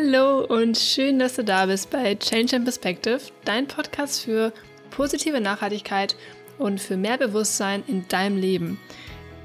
[0.00, 4.52] Hallo und schön, dass du da bist bei Change and Perspective, dein Podcast für
[4.90, 6.14] positive Nachhaltigkeit
[6.56, 8.78] und für mehr Bewusstsein in deinem Leben.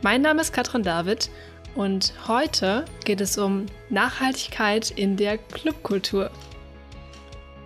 [0.04, 1.32] Mein Name ist Katrin David
[1.74, 6.30] und heute geht es um Nachhaltigkeit in der Clubkultur.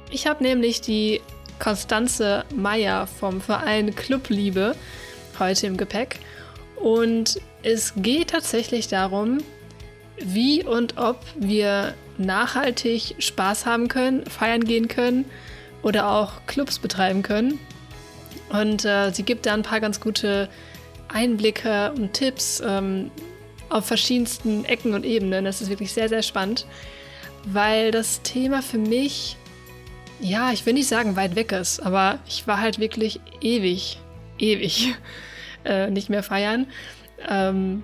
[0.09, 1.19] Ich habe nämlich die
[1.59, 4.77] Konstanze Meyer vom Verein Clubliebe
[5.39, 6.19] heute im Gepäck
[6.77, 9.39] und es geht tatsächlich darum,
[10.19, 15.25] wie und ob wir nachhaltig Spaß haben können, feiern gehen können
[15.83, 17.59] oder auch Clubs betreiben können.
[18.49, 20.49] Und äh, sie gibt da ein paar ganz gute
[21.09, 23.11] Einblicke und Tipps ähm,
[23.69, 25.45] auf verschiedensten Ecken und Ebenen.
[25.45, 26.65] Das ist wirklich sehr, sehr spannend,
[27.45, 29.35] weil das Thema für mich,
[30.19, 33.99] ja, ich will nicht sagen weit weg ist, aber ich war halt wirklich ewig,
[34.39, 34.95] ewig
[35.65, 36.67] äh, nicht mehr feiern.
[37.29, 37.83] Ähm,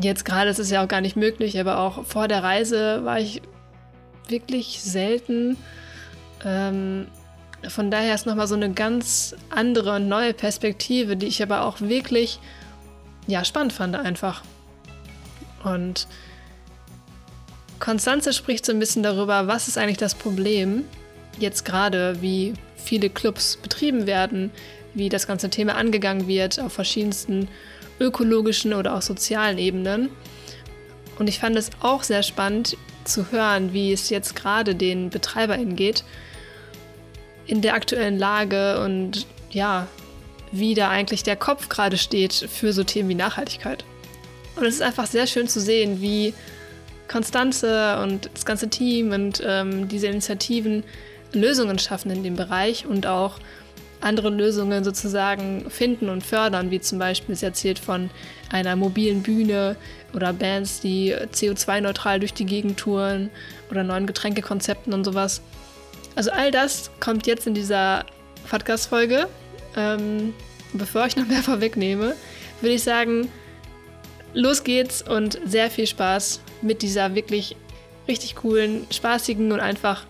[0.00, 3.20] Jetzt gerade ist es ja auch gar nicht möglich, aber auch vor der Reise war
[3.20, 3.42] ich
[4.28, 5.56] wirklich selten.
[6.44, 7.06] Ähm,
[7.68, 11.80] von daher ist nochmal so eine ganz andere und neue Perspektive, die ich aber auch
[11.80, 12.38] wirklich
[13.26, 14.42] ja, spannend fand einfach.
[15.62, 16.06] Und
[17.80, 20.84] Konstanze spricht so ein bisschen darüber, was ist eigentlich das Problem
[21.38, 24.50] jetzt gerade, wie viele Clubs betrieben werden,
[24.94, 27.48] wie das ganze Thema angegangen wird auf verschiedensten
[27.98, 30.10] ökologischen oder auch sozialen Ebenen.
[31.18, 35.76] Und ich fand es auch sehr spannend zu hören, wie es jetzt gerade den BetreiberInnen
[35.76, 36.04] geht
[37.46, 39.86] in der aktuellen Lage und ja,
[40.50, 43.84] wie da eigentlich der Kopf gerade steht für so Themen wie Nachhaltigkeit.
[44.56, 46.32] Und es ist einfach sehr schön zu sehen, wie
[47.08, 50.84] Konstanze und das ganze Team und ähm, diese Initiativen
[51.32, 53.38] Lösungen schaffen in dem Bereich und auch
[54.04, 58.10] andere Lösungen sozusagen finden und fördern, wie zum Beispiel, sie erzählt von
[58.50, 59.76] einer mobilen Bühne
[60.12, 63.30] oder Bands, die CO2-neutral durch die Gegend touren
[63.70, 65.40] oder neuen Getränkekonzepten und sowas.
[66.14, 68.04] Also all das kommt jetzt in dieser
[68.48, 69.28] Podcast-Folge.
[69.76, 70.34] Ähm,
[70.72, 72.14] bevor ich noch mehr vorwegnehme,
[72.60, 73.28] würde ich sagen,
[74.34, 77.56] los geht's und sehr viel Spaß mit dieser wirklich
[78.06, 80.04] richtig coolen, spaßigen und einfach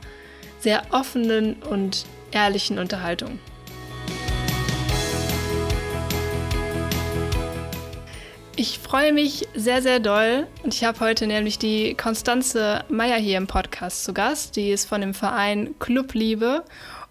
[0.61, 3.39] sehr offenen und ehrlichen Unterhaltung.
[8.67, 13.37] Ich freue mich sehr, sehr doll und ich habe heute nämlich die Konstanze Meyer hier
[13.37, 14.57] im Podcast zu Gast.
[14.57, 16.65] Die ist von dem Verein Clubliebe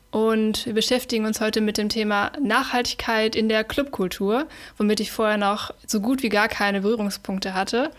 [0.10, 4.48] und wir beschäftigen uns heute mit dem Thema Nachhaltigkeit in der Clubkultur,
[4.80, 7.92] womit ich vorher noch so gut wie gar keine Berührungspunkte hatte.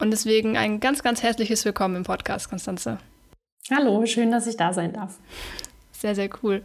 [0.00, 2.98] Und deswegen ein ganz, ganz herzliches Willkommen im Podcast, Konstanze.
[3.70, 5.14] Hallo, schön, dass ich da sein darf.
[5.92, 6.64] Sehr, sehr cool.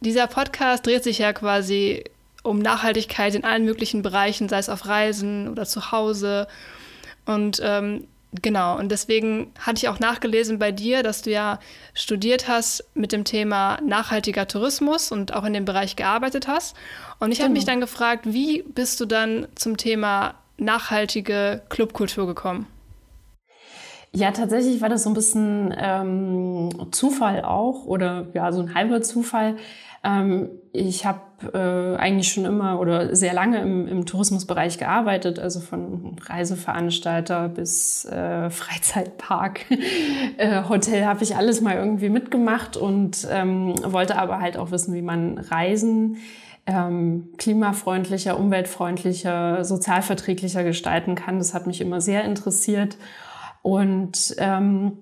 [0.00, 2.02] Dieser Podcast dreht sich ja quasi
[2.48, 6.48] um Nachhaltigkeit in allen möglichen Bereichen, sei es auf Reisen oder zu Hause.
[7.26, 8.06] Und ähm,
[8.42, 11.58] genau, und deswegen hatte ich auch nachgelesen bei dir, dass du ja
[11.94, 16.76] studiert hast mit dem Thema nachhaltiger Tourismus und auch in dem Bereich gearbeitet hast.
[17.20, 17.46] Und ich genau.
[17.46, 22.66] habe mich dann gefragt, wie bist du dann zum Thema nachhaltige Clubkultur gekommen?
[24.12, 29.02] Ja, tatsächlich war das so ein bisschen ähm, Zufall auch oder ja, so ein halber
[29.02, 29.56] Zufall.
[30.04, 31.20] Ähm, ich habe
[31.52, 38.04] äh, eigentlich schon immer oder sehr lange im, im Tourismusbereich gearbeitet, also von Reiseveranstalter bis
[38.04, 39.66] äh, Freizeitpark,
[40.36, 44.94] äh, Hotel habe ich alles mal irgendwie mitgemacht und ähm, wollte aber halt auch wissen,
[44.94, 46.18] wie man Reisen
[46.66, 51.38] ähm, klimafreundlicher, umweltfreundlicher, sozialverträglicher gestalten kann.
[51.38, 52.98] Das hat mich immer sehr interessiert
[53.62, 54.98] und ähm,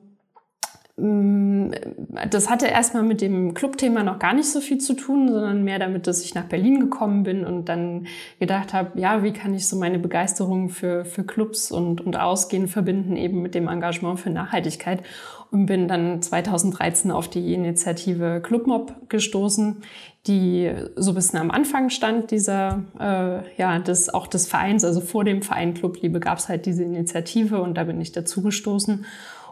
[0.99, 5.79] das hatte erstmal mit dem Clubthema noch gar nicht so viel zu tun, sondern mehr
[5.79, 8.07] damit, dass ich nach Berlin gekommen bin und dann
[8.41, 12.67] gedacht habe, ja, wie kann ich so meine Begeisterung für, für Clubs und, und Ausgehen
[12.67, 15.03] verbinden, eben mit dem Engagement für Nachhaltigkeit.
[15.51, 19.83] Und bin dann 2013 auf die Initiative Clubmob gestoßen,
[20.27, 25.01] die so ein bisschen am Anfang stand dieser, äh, ja, des, auch des Vereins, also
[25.01, 29.04] vor dem Verein Clubliebe gab es halt diese Initiative und da bin ich dazu gestoßen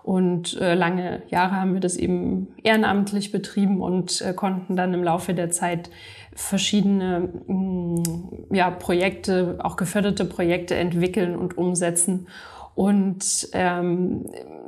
[0.05, 5.03] und äh, lange Jahre haben wir das eben ehrenamtlich betrieben und äh, konnten dann im
[5.03, 5.89] Laufe der Zeit
[6.35, 12.27] verschiedene mh, mm, ja, Projekte, auch geförderte Projekte entwickeln und umsetzen.
[12.75, 14.27] Und ähm,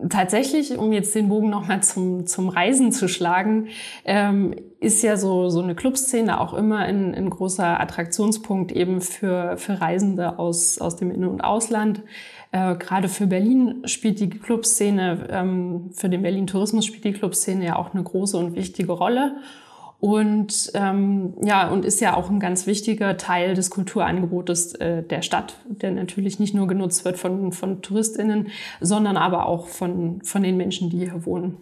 [0.09, 3.69] tatsächlich, um jetzt den Bogen nochmal zum, zum Reisen zu schlagen,
[4.07, 9.59] ähm, ist ja so, so eine Clubszene auch immer ein, ein großer Attraktionspunkt eben für,
[9.59, 12.03] für Reisende aus, aus dem In- und Ausland.
[12.57, 17.67] Äh, gerade für Berlin spielt die Clubszene, ähm, für den Berlin Tourismus spielt die Clubszene
[17.67, 19.37] ja auch eine große und wichtige Rolle.
[20.01, 25.21] Und ähm, ja, und ist ja auch ein ganz wichtiger Teil des Kulturangebotes äh, der
[25.23, 28.49] Stadt, der natürlich nicht nur genutzt wird von, von TouristInnen,
[28.81, 31.57] sondern aber auch von, von den Menschen, die hier wohnen.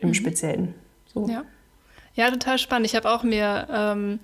[0.00, 0.14] im mhm.
[0.14, 0.74] Speziellen.
[1.12, 1.28] So.
[1.28, 1.44] Ja.
[2.14, 2.86] ja, total spannend.
[2.86, 4.18] Ich habe auch mir, ähm,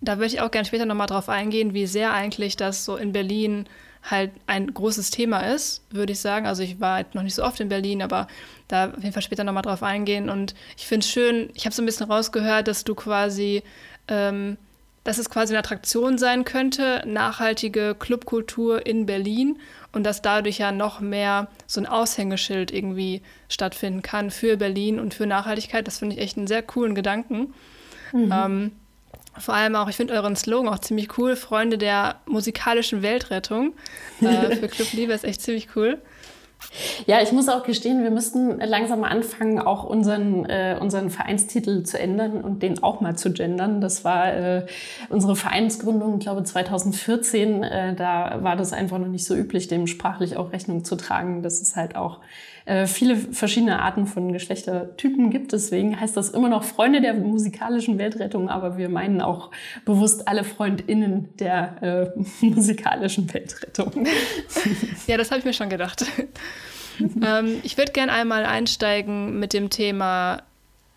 [0.00, 3.12] da würde ich auch gerne später nochmal drauf eingehen, wie sehr eigentlich das so in
[3.12, 3.66] Berlin
[4.02, 6.46] halt ein großes Thema ist, würde ich sagen.
[6.46, 8.26] Also ich war halt noch nicht so oft in Berlin, aber
[8.68, 10.30] da auf jeden Fall später nochmal drauf eingehen.
[10.30, 13.62] Und ich finde es schön, ich habe so ein bisschen rausgehört, dass du quasi,
[14.08, 14.56] ähm,
[15.04, 19.58] dass es quasi eine Attraktion sein könnte, nachhaltige Clubkultur in Berlin
[19.92, 25.14] und dass dadurch ja noch mehr so ein Aushängeschild irgendwie stattfinden kann für Berlin und
[25.14, 25.86] für Nachhaltigkeit.
[25.86, 27.54] Das finde ich echt einen sehr coolen Gedanken.
[28.12, 28.32] Mhm.
[28.32, 28.72] Ähm,
[29.40, 33.74] vor allem auch, ich finde euren Slogan auch ziemlich cool, Freunde der musikalischen Weltrettung.
[34.20, 35.98] Äh, für Club Liebe ist echt ziemlich cool.
[37.06, 41.84] Ja, ich muss auch gestehen, wir müssten langsam mal anfangen, auch unseren, äh, unseren Vereinstitel
[41.84, 43.80] zu ändern und den auch mal zu gendern.
[43.80, 44.66] Das war äh,
[45.08, 47.62] unsere Vereinsgründung, ich glaube 2014.
[47.62, 51.42] Äh, da war das einfach noch nicht so üblich, dem sprachlich auch Rechnung zu tragen.
[51.42, 52.18] Das ist halt auch
[52.68, 55.52] äh, viele verschiedene Arten von Geschlechtertypen gibt.
[55.52, 59.50] Deswegen heißt das immer noch Freunde der musikalischen Weltrettung, aber wir meinen auch
[59.86, 64.06] bewusst alle FreundInnen der äh, musikalischen Weltrettung.
[65.06, 66.04] Ja, das habe ich mir schon gedacht.
[67.00, 70.42] ähm, ich würde gerne einmal einsteigen mit dem Thema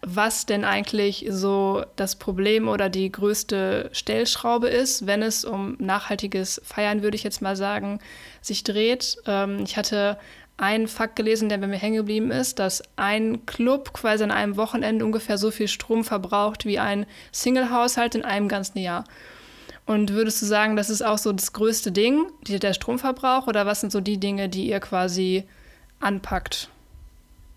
[0.01, 6.59] was denn eigentlich so das Problem oder die größte Stellschraube ist, wenn es um nachhaltiges
[6.65, 7.99] Feiern, würde ich jetzt mal sagen,
[8.41, 9.17] sich dreht.
[9.27, 10.17] Ähm, ich hatte
[10.61, 14.57] einen Fakt gelesen, der bei mir hängen geblieben ist, dass ein Club quasi an einem
[14.57, 19.03] Wochenende ungefähr so viel Strom verbraucht wie ein Single-Haushalt in einem ganzen Jahr.
[19.87, 23.81] Und würdest du sagen, das ist auch so das größte Ding, der Stromverbrauch, oder was
[23.81, 25.43] sind so die Dinge, die ihr quasi
[25.99, 26.69] anpackt?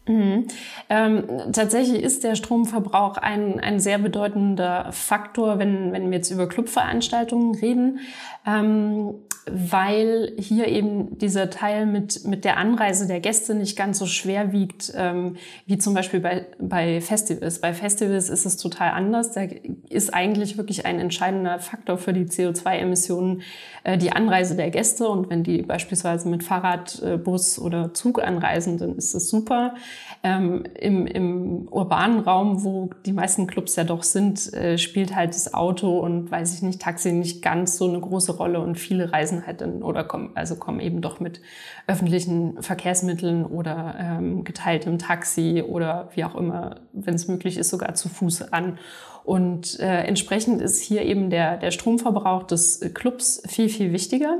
[0.07, 0.49] Mhm.
[0.89, 6.49] Ähm, tatsächlich ist der Stromverbrauch ein, ein sehr bedeutender Faktor, wenn, wenn wir jetzt über
[6.49, 8.01] Clubveranstaltungen reden.
[8.47, 9.15] Ähm,
[9.51, 14.53] weil hier eben dieser Teil mit, mit der Anreise der Gäste nicht ganz so schwer
[14.53, 15.37] wiegt, ähm,
[15.67, 17.61] wie zum Beispiel bei, bei Festivals.
[17.61, 19.33] Bei Festivals ist es total anders.
[19.33, 19.43] Da
[19.91, 23.43] ist eigentlich wirklich ein entscheidender Faktor für die CO2-Emissionen
[23.85, 25.09] äh, die Anreise der Gäste.
[25.09, 29.75] Und wenn die beispielsweise mit Fahrrad, äh, Bus oder Zug anreisen, dann ist es super.
[30.23, 35.35] Ähm, im, Im urbanen Raum, wo die meisten Clubs ja doch sind, äh, spielt halt
[35.35, 39.13] das Auto und, weiß ich nicht, Taxi nicht ganz so eine große Rolle und viele
[39.13, 41.41] reisen halt dann oder kommen, also kommen eben doch mit
[41.87, 47.95] öffentlichen Verkehrsmitteln oder ähm, geteiltem Taxi oder wie auch immer, wenn es möglich ist, sogar
[47.95, 48.79] zu Fuß an.
[49.25, 54.39] Und äh, entsprechend ist hier eben der, der Stromverbrauch des Clubs viel, viel wichtiger.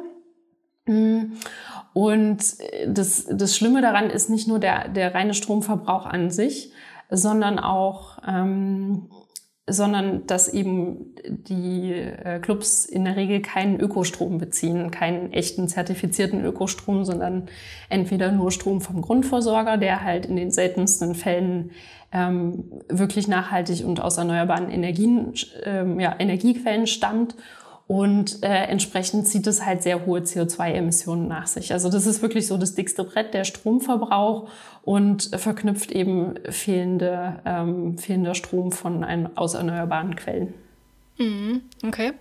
[1.95, 2.39] Und
[2.89, 6.73] das, das Schlimme daran ist nicht nur der, der reine Stromverbrauch an sich,
[7.11, 9.09] sondern auch ähm,
[9.67, 16.45] sondern dass eben die äh, Clubs in der Regel keinen Ökostrom beziehen, keinen echten zertifizierten
[16.45, 17.47] Ökostrom, sondern
[17.89, 21.71] entweder nur Strom vom Grundversorger, der halt in den seltensten Fällen
[22.13, 25.33] ähm, wirklich nachhaltig und aus erneuerbaren Energien,
[25.65, 27.35] ähm, ja, Energiequellen stammt
[27.87, 31.73] und äh, entsprechend zieht es halt sehr hohe CO2-Emissionen nach sich.
[31.73, 34.49] Also das ist wirklich so das dickste Brett, der Stromverbrauch
[34.83, 40.55] und verknüpft eben fehlende, ähm, fehlender Strom von ein, aus erneuerbaren Quellen.
[41.19, 42.13] Mhm, okay.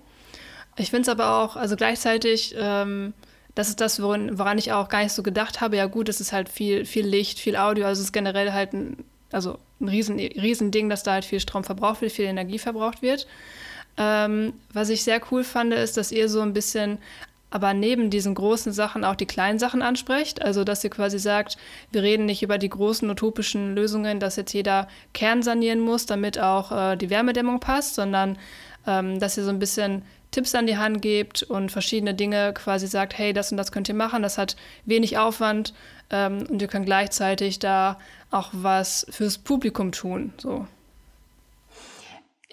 [0.75, 3.13] Ich finde es aber auch, also gleichzeitig, ähm,
[3.56, 5.78] das ist das, woran, woran ich auch gar nicht so gedacht habe.
[5.78, 8.73] Ja gut, es ist halt viel, viel Licht, viel Audio, also es ist generell halt
[8.73, 8.97] ein,
[9.31, 13.28] also ein riesen, riesen dass da halt viel Strom verbraucht wird, viel Energie verbraucht wird.
[13.97, 17.00] Ähm, was ich sehr cool fand, ist, dass ihr so ein bisschen
[17.54, 20.42] aber neben diesen großen Sachen auch die kleinen Sachen ansprecht.
[20.42, 21.57] Also, dass ihr quasi sagt,
[21.92, 26.40] wir reden nicht über die großen utopischen Lösungen, dass jetzt jeder Kern sanieren muss, damit
[26.40, 28.40] auch äh, die Wärmedämmung passt, sondern
[28.88, 32.88] ähm, dass ihr so ein bisschen Tipps an die Hand gebt und verschiedene Dinge quasi
[32.88, 35.76] sagt, hey, das und das könnt ihr machen, das hat wenig Aufwand
[36.09, 38.00] ähm, und ihr könnt gleichzeitig da
[38.31, 40.33] auch was fürs Publikum tun.
[40.38, 40.68] So.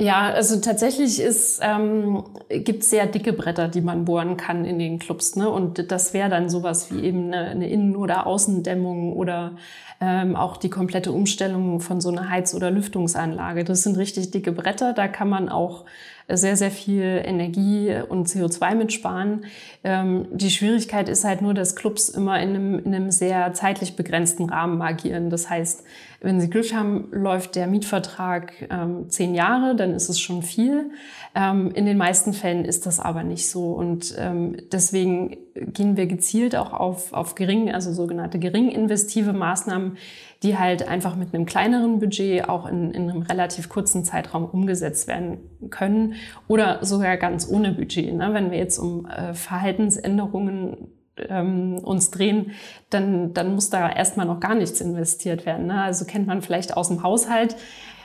[0.01, 4.99] Ja, also tatsächlich ist, ähm, gibt sehr dicke Bretter, die man bohren kann in den
[4.99, 5.37] Clubs.
[5.37, 5.47] Ne?
[5.51, 9.57] Und das wäre dann sowas wie eben eine, eine Innen- oder Außendämmung oder
[10.01, 13.63] ähm, auch die komplette Umstellung von so einer Heiz- oder Lüftungsanlage.
[13.63, 14.95] Das sind richtig dicke Bretter.
[14.95, 15.85] Da kann man auch
[16.29, 19.45] sehr, sehr viel Energie und CO2 mitsparen.
[19.85, 23.97] Ähm, die Schwierigkeit ist halt nur, dass Clubs immer in einem, in einem sehr zeitlich
[23.97, 25.29] begrenzten Rahmen agieren.
[25.29, 25.85] Das heißt,
[26.21, 30.91] wenn sie Glück haben, läuft der Mietvertrag ähm, zehn Jahre, dann ist es schon viel.
[31.35, 33.73] Ähm, in den meisten Fällen ist das aber nicht so.
[33.73, 39.97] Und ähm, deswegen gehen wir gezielt auch auf, auf gering, also sogenannte gering investive Maßnahmen,
[40.43, 45.09] die halt einfach mit einem kleineren Budget auch in, in einem relativ kurzen Zeitraum umgesetzt
[45.09, 45.39] werden
[45.71, 46.15] können
[46.49, 48.13] oder sogar ganz ohne Budget.
[48.13, 48.31] Ne?
[48.35, 50.90] Wenn wir jetzt um äh, Verhaltensänderungen
[51.29, 52.53] ähm, uns drehen,
[52.91, 55.67] dann, dann muss da erstmal noch gar nichts investiert werden.
[55.67, 55.83] Ne?
[55.83, 57.57] Also kennt man vielleicht aus dem Haushalt.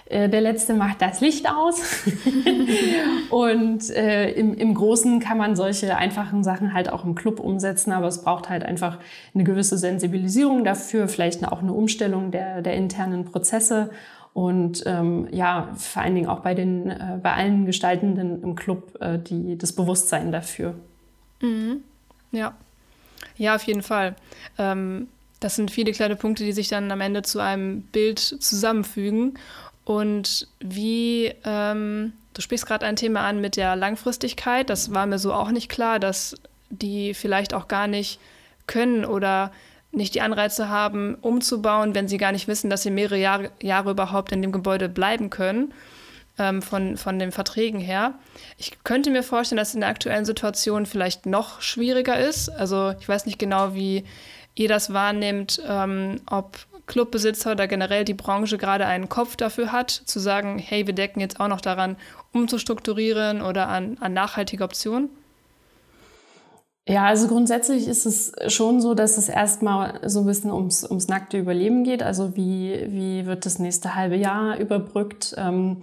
[0.08, 2.06] Äh, der letzte macht das Licht aus.
[3.30, 7.92] und äh, im, im Großen kann man solche einfachen Sachen halt auch im Club umsetzen,
[7.92, 9.00] aber es braucht halt einfach
[9.34, 13.90] eine gewisse Sensibilisierung dafür, vielleicht auch eine Umstellung der, der internen Prozesse
[14.34, 18.98] und ähm, ja, vor allen Dingen auch bei den äh, bei allen Gestaltenden im Club
[19.00, 20.76] äh, die das Bewusstsein dafür.
[21.42, 21.84] Mhm.
[22.32, 22.54] Ja,
[23.38, 24.16] ja, auf jeden Fall.
[24.58, 25.08] Ähm,
[25.40, 29.38] das sind viele kleine Punkte, die sich dann am Ende zu einem Bild zusammenfügen.
[29.84, 35.20] Und wie, ähm, du sprichst gerade ein Thema an mit der Langfristigkeit, das war mir
[35.20, 36.36] so auch nicht klar, dass
[36.70, 38.20] die vielleicht auch gar nicht
[38.66, 39.52] können oder
[39.92, 43.92] nicht die Anreize haben, umzubauen, wenn sie gar nicht wissen, dass sie mehrere Jahre, Jahre
[43.92, 45.74] überhaupt in dem Gebäude bleiben können,
[46.38, 48.14] ähm, von, von den Verträgen her.
[48.58, 52.50] Ich könnte mir vorstellen, dass es in der aktuellen Situation vielleicht noch schwieriger ist.
[52.50, 54.06] Also ich weiß nicht genau, wie
[54.56, 59.90] ihr das wahrnehmt, ähm, ob Clubbesitzer oder generell die Branche gerade einen Kopf dafür hat,
[59.90, 61.98] zu sagen, hey, wir decken jetzt auch noch daran,
[62.32, 65.10] umzustrukturieren oder an, an nachhaltige Optionen?
[66.88, 71.08] Ja, also grundsätzlich ist es schon so, dass es erstmal so ein bisschen ums, ums
[71.08, 72.04] nackte Überleben geht.
[72.04, 75.34] Also wie, wie wird das nächste halbe Jahr überbrückt?
[75.36, 75.78] Ähm,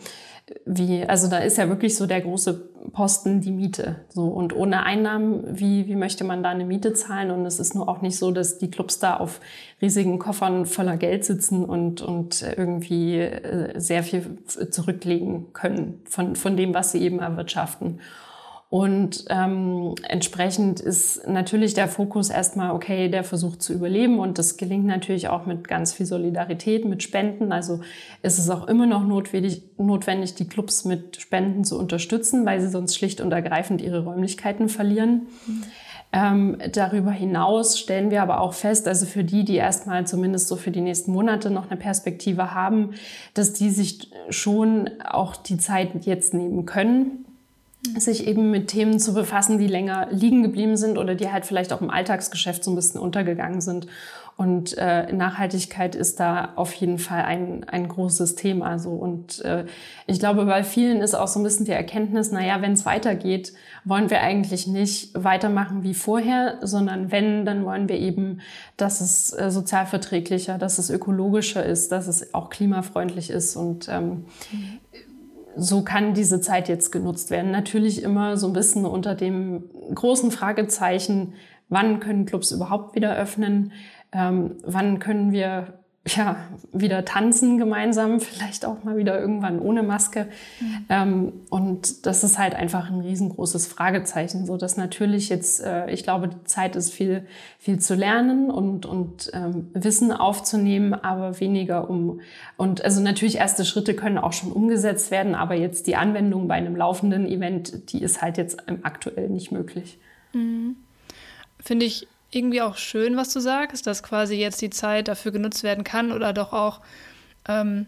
[0.67, 2.55] wie, also da ist ja wirklich so der große
[2.93, 4.05] Posten die Miete.
[4.09, 7.31] So, und ohne Einnahmen, wie, wie möchte man da eine Miete zahlen?
[7.31, 9.41] Und es ist nur auch nicht so, dass die Clubs da auf
[9.81, 16.57] riesigen Koffern voller Geld sitzen und, und irgendwie äh, sehr viel zurücklegen können von, von
[16.57, 18.01] dem, was sie eben erwirtschaften.
[18.73, 24.57] Und ähm, entsprechend ist natürlich der Fokus erstmal, okay, der versucht zu überleben und das
[24.57, 27.53] gelingt natürlich auch mit ganz viel Solidarität, mit Spenden.
[27.53, 27.83] Also
[28.23, 32.71] ist es auch immer noch notwendig, notwendig, die Clubs mit Spenden zu unterstützen, weil sie
[32.71, 35.27] sonst schlicht und ergreifend ihre Räumlichkeiten verlieren.
[35.47, 35.63] Mhm.
[36.15, 40.57] Ähm, darüber hinaus stellen wir aber auch fest, also für die, die erstmal zumindest so
[40.57, 42.95] für die nächsten Monate noch eine Perspektive haben,
[43.35, 47.27] dass die sich schon auch die Zeit jetzt nehmen können
[47.99, 51.73] sich eben mit Themen zu befassen, die länger liegen geblieben sind oder die halt vielleicht
[51.73, 53.87] auch im Alltagsgeschäft so ein bisschen untergegangen sind.
[54.37, 58.79] Und äh, Nachhaltigkeit ist da auf jeden Fall ein, ein großes Thema.
[58.79, 58.91] So.
[58.91, 59.67] Und äh,
[60.07, 63.53] ich glaube, bei vielen ist auch so ein bisschen die Erkenntnis, naja, wenn es weitergeht,
[63.85, 68.41] wollen wir eigentlich nicht weitermachen wie vorher, sondern wenn, dann wollen wir eben,
[68.77, 73.55] dass es äh, sozialverträglicher, dass es ökologischer ist, dass es auch klimafreundlich ist.
[73.55, 74.79] Und ähm, mhm
[75.57, 77.51] so kann diese Zeit jetzt genutzt werden.
[77.51, 81.35] Natürlich immer so ein bisschen unter dem großen Fragezeichen,
[81.69, 83.73] wann können Clubs überhaupt wieder öffnen?
[84.13, 86.37] Ähm, wann können wir ja,
[86.73, 90.27] wieder tanzen gemeinsam, vielleicht auch mal wieder irgendwann ohne Maske.
[90.61, 90.85] Mhm.
[90.89, 96.03] Ähm, und das ist halt einfach ein riesengroßes Fragezeichen, so dass natürlich jetzt, äh, ich
[96.03, 97.27] glaube, die Zeit ist viel,
[97.59, 102.21] viel zu lernen und, und ähm, Wissen aufzunehmen, aber weniger um,
[102.57, 106.55] und also natürlich erste Schritte können auch schon umgesetzt werden, aber jetzt die Anwendung bei
[106.55, 109.99] einem laufenden Event, die ist halt jetzt aktuell nicht möglich.
[110.33, 110.77] Mhm.
[111.61, 115.63] Finde ich irgendwie auch schön, was du sagst, dass quasi jetzt die Zeit dafür genutzt
[115.63, 116.81] werden kann oder doch auch
[117.47, 117.87] ähm,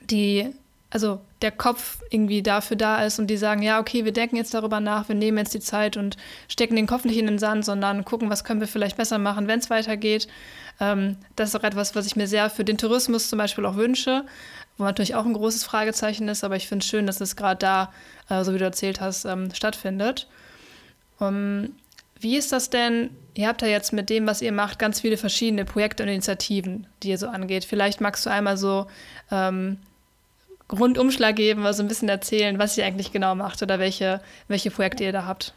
[0.00, 0.52] die,
[0.90, 4.52] also der Kopf irgendwie dafür da ist und die sagen, ja, okay, wir denken jetzt
[4.52, 7.64] darüber nach, wir nehmen jetzt die Zeit und stecken den Kopf nicht in den Sand,
[7.64, 10.28] sondern gucken, was können wir vielleicht besser machen, wenn es weitergeht.
[10.78, 13.76] Ähm, das ist auch etwas, was ich mir sehr für den Tourismus zum Beispiel auch
[13.76, 14.24] wünsche,
[14.76, 17.58] wo natürlich auch ein großes Fragezeichen ist, aber ich finde es schön, dass es gerade
[17.58, 17.92] da,
[18.28, 20.28] äh, so wie du erzählt hast, ähm, stattfindet.
[21.18, 21.74] Um,
[22.22, 23.10] wie ist das denn?
[23.34, 26.86] Ihr habt ja jetzt mit dem, was ihr macht, ganz viele verschiedene Projekte und Initiativen,
[27.02, 27.64] die ihr so angeht.
[27.64, 28.86] Vielleicht magst du einmal so
[29.30, 29.78] ähm,
[30.70, 35.04] Rundumschlag geben, also ein bisschen erzählen, was ihr eigentlich genau macht oder welche, welche Projekte
[35.04, 35.54] ihr da habt.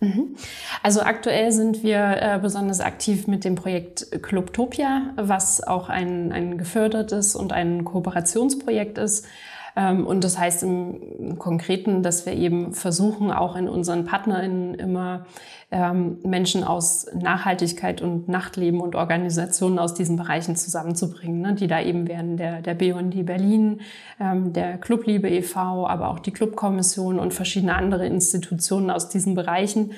[0.00, 0.36] Mhm.
[0.82, 6.58] Also aktuell sind wir äh, besonders aktiv mit dem Projekt Clubtopia, was auch ein, ein
[6.58, 9.26] gefördertes und ein Kooperationsprojekt ist
[9.74, 15.24] und das heißt im Konkreten, dass wir eben versuchen, auch in unseren PartnerInnen immer
[15.70, 21.80] ähm, Menschen aus Nachhaltigkeit und Nachtleben und Organisationen aus diesen Bereichen zusammenzubringen, ne, die da
[21.80, 23.80] eben wären der, der BUND Berlin,
[24.20, 29.92] ähm, der Clubliebe e.V., aber auch die Clubkommission und verschiedene andere Institutionen aus diesen Bereichen,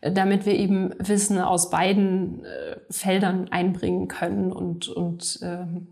[0.00, 5.88] damit wir eben Wissen aus beiden äh, Feldern einbringen können und, und ähm,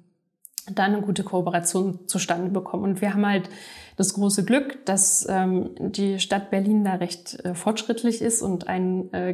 [0.70, 2.84] dann eine gute Kooperation zustande bekommen.
[2.84, 3.48] Und wir haben halt
[3.96, 9.12] das große Glück, dass ähm, die Stadt Berlin da recht äh, fortschrittlich ist und ein
[9.12, 9.30] äh,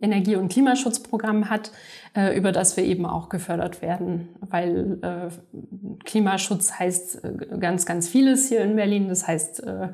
[0.00, 1.70] Energie- und Klimaschutzprogramm hat,
[2.14, 4.28] äh, über das wir eben auch gefördert werden.
[4.40, 9.08] Weil äh, Klimaschutz heißt äh, ganz, ganz vieles hier in Berlin.
[9.08, 9.88] Das heißt, äh,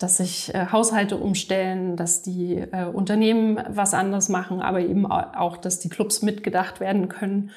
[0.00, 5.58] dass sich äh, Haushalte umstellen, dass die äh, Unternehmen was anderes machen, aber eben auch,
[5.58, 7.50] dass die Clubs mitgedacht werden können.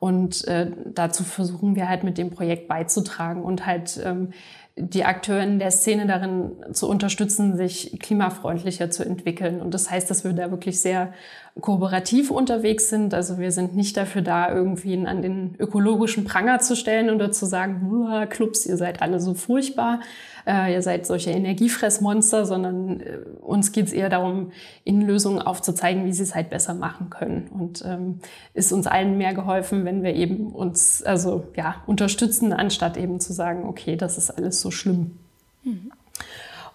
[0.00, 4.30] Und äh, dazu versuchen wir halt mit dem Projekt beizutragen und halt ähm,
[4.76, 9.60] die Akteure in der Szene darin zu unterstützen, sich klimafreundlicher zu entwickeln.
[9.60, 11.12] Und das heißt, dass wir da wirklich sehr
[11.60, 13.12] kooperativ unterwegs sind.
[13.12, 17.44] Also wir sind nicht dafür da, irgendwie an den ökologischen Pranger zu stellen oder zu
[17.44, 20.00] sagen, Clubs, ihr seid alle so furchtbar,
[20.46, 24.52] äh, ihr seid solche Energiefressmonster, sondern äh, uns geht es eher darum,
[24.84, 27.48] ihnen Lösungen aufzuzeigen, wie sie es halt besser machen können.
[27.48, 28.20] Und ähm,
[28.54, 33.32] ist uns allen mehr geholfen, wenn wir eben uns also ja unterstützen, anstatt eben zu
[33.32, 35.18] sagen, okay, das ist alles so schlimm.
[35.64, 35.92] Mhm.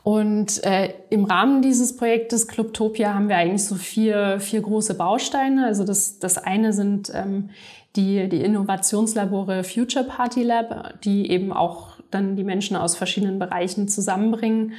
[0.06, 5.66] Und äh, im Rahmen dieses Projektes Clubtopia haben wir eigentlich so vier, vier große Bausteine.
[5.66, 7.50] Also das, das eine sind ähm,
[7.96, 13.88] die, die Innovationslabore Future Party Lab, die eben auch dann die Menschen aus verschiedenen Bereichen
[13.88, 14.74] zusammenbringen,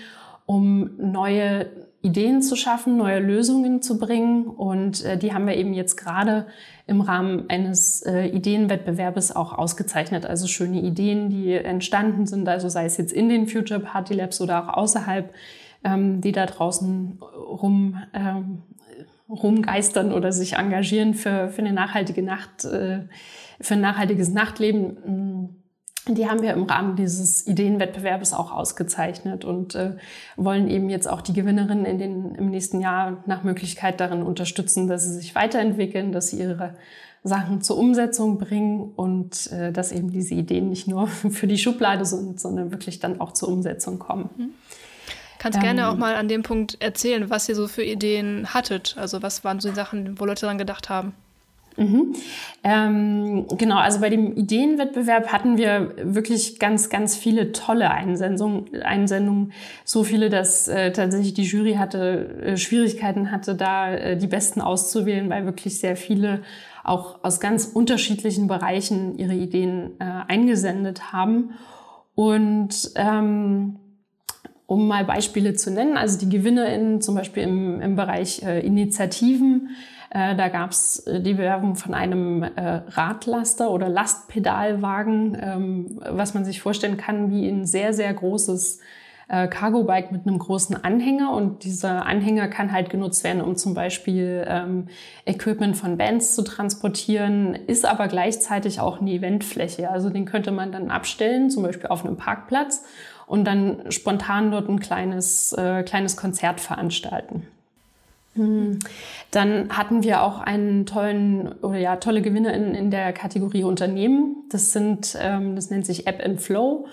[0.47, 1.67] um neue
[2.07, 4.47] Ideen zu schaffen, neue Lösungen zu bringen.
[4.47, 6.47] Und äh, die haben wir eben jetzt gerade
[6.87, 10.25] im Rahmen eines äh, Ideenwettbewerbes auch ausgezeichnet.
[10.25, 14.41] Also schöne Ideen, die entstanden sind, also sei es jetzt in den Future Party Labs
[14.41, 15.33] oder auch außerhalb,
[15.85, 18.63] ähm, die da draußen rum, ähm,
[19.29, 23.01] rumgeistern oder sich engagieren für, für eine nachhaltige Nacht, äh,
[23.61, 25.57] für ein nachhaltiges Nachtleben
[26.09, 29.97] die haben wir im Rahmen dieses Ideenwettbewerbes auch ausgezeichnet und äh,
[30.37, 34.87] wollen eben jetzt auch die Gewinnerinnen in den, im nächsten Jahr nach Möglichkeit darin unterstützen,
[34.87, 36.75] dass sie sich weiterentwickeln, dass sie ihre
[37.25, 42.05] Sachen zur Umsetzung bringen und äh, dass eben diese Ideen nicht nur für die Schublade
[42.05, 44.31] sind, sondern wirklich dann auch zur Umsetzung kommen.
[44.37, 44.51] Mhm.
[45.39, 48.97] Kannst ähm, gerne auch mal an dem Punkt erzählen, was ihr so für Ideen hattet.
[48.99, 51.15] Also was waren so die Sachen, wo Leute daran gedacht haben?
[51.77, 52.15] Mhm.
[52.65, 59.53] Ähm, genau, also bei dem Ideenwettbewerb hatten wir wirklich ganz, ganz viele tolle Einsendungen, Einsendungen
[59.85, 64.61] so viele, dass äh, tatsächlich die Jury hatte äh, Schwierigkeiten hatte, da äh, die besten
[64.61, 66.43] auszuwählen, weil wirklich sehr viele
[66.83, 71.51] auch aus ganz unterschiedlichen Bereichen ihre Ideen äh, eingesendet haben.
[72.15, 73.77] Und ähm,
[74.67, 79.71] um mal Beispiele zu nennen, also die GewinnerInnen zum Beispiel im, im Bereich äh, Initiativen,
[80.11, 86.35] äh, da gab es äh, die Bewerbung von einem äh, Radlaster oder Lastpedalwagen, ähm, was
[86.35, 88.81] man sich vorstellen kann wie ein sehr, sehr großes
[89.29, 94.47] Cargo-Bike mit einem großen Anhänger und dieser Anhänger kann halt genutzt werden, um zum Beispiel
[94.47, 94.87] ähm,
[95.25, 99.91] Equipment von Bands zu transportieren, ist aber gleichzeitig auch eine Eventfläche.
[99.91, 102.85] Also den könnte man dann abstellen, zum Beispiel auf einem Parkplatz
[103.27, 107.49] und dann spontan dort ein kleines, äh, kleines Konzert veranstalten.
[109.31, 114.45] Dann hatten wir auch einen tollen oder ja tolle Gewinner in, in der Kategorie Unternehmen.
[114.51, 116.87] Das sind, ähm, das nennt sich App and Flow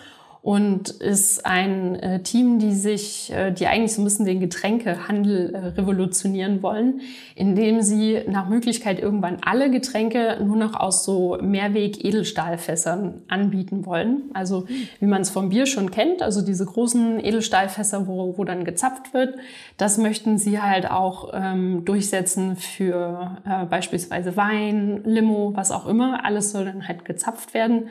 [0.44, 5.56] und ist ein äh, Team, die sich, äh, die eigentlich so ein bisschen den Getränkehandel
[5.56, 7.00] äh, revolutionieren wollen,
[7.34, 14.24] indem sie nach Möglichkeit irgendwann alle Getränke nur noch aus so Mehrweg-Edelstahlfässern anbieten wollen.
[14.34, 14.68] Also
[15.00, 19.14] wie man es vom Bier schon kennt, also diese großen Edelstahlfässer, wo, wo dann gezapft
[19.14, 19.36] wird,
[19.78, 26.26] das möchten sie halt auch ähm, durchsetzen für äh, beispielsweise Wein, Limo, was auch immer.
[26.26, 27.84] Alles soll dann halt gezapft werden.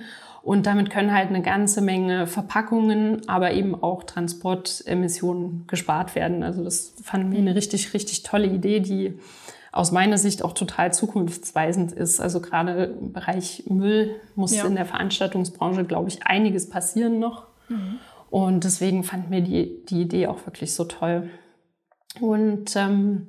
[0.42, 6.42] Und damit können halt eine ganze Menge Verpackungen, aber eben auch Transportemissionen gespart werden.
[6.42, 9.18] Also das fanden wir eine richtig, richtig tolle Idee, die
[9.70, 12.20] aus meiner Sicht auch total zukunftsweisend ist.
[12.20, 14.66] Also gerade im Bereich Müll muss ja.
[14.66, 17.46] in der Veranstaltungsbranche, glaube ich, einiges passieren noch.
[17.68, 17.98] Mhm.
[18.28, 21.30] Und deswegen fand mir die, die Idee auch wirklich so toll.
[22.20, 23.28] Und ähm,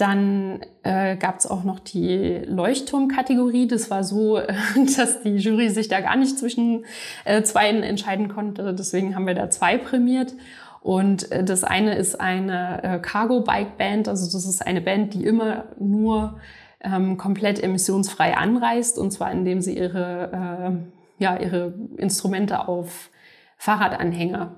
[0.00, 3.66] dann äh, gab es auch noch die Leuchtturmkategorie.
[3.66, 4.54] Das war so, äh,
[4.96, 6.84] dass die Jury sich da gar nicht zwischen
[7.24, 8.74] äh, zwei entscheiden konnte.
[8.74, 10.34] Deswegen haben wir da zwei prämiert.
[10.80, 14.08] Und äh, das eine ist eine äh, Cargo Bike Band.
[14.08, 16.40] Also das ist eine Band, die immer nur
[16.82, 18.98] ähm, komplett emissionsfrei anreist.
[18.98, 20.80] Und zwar indem sie ihre,
[21.18, 23.10] äh, ja, ihre Instrumente auf
[23.58, 24.56] Fahrradanhänger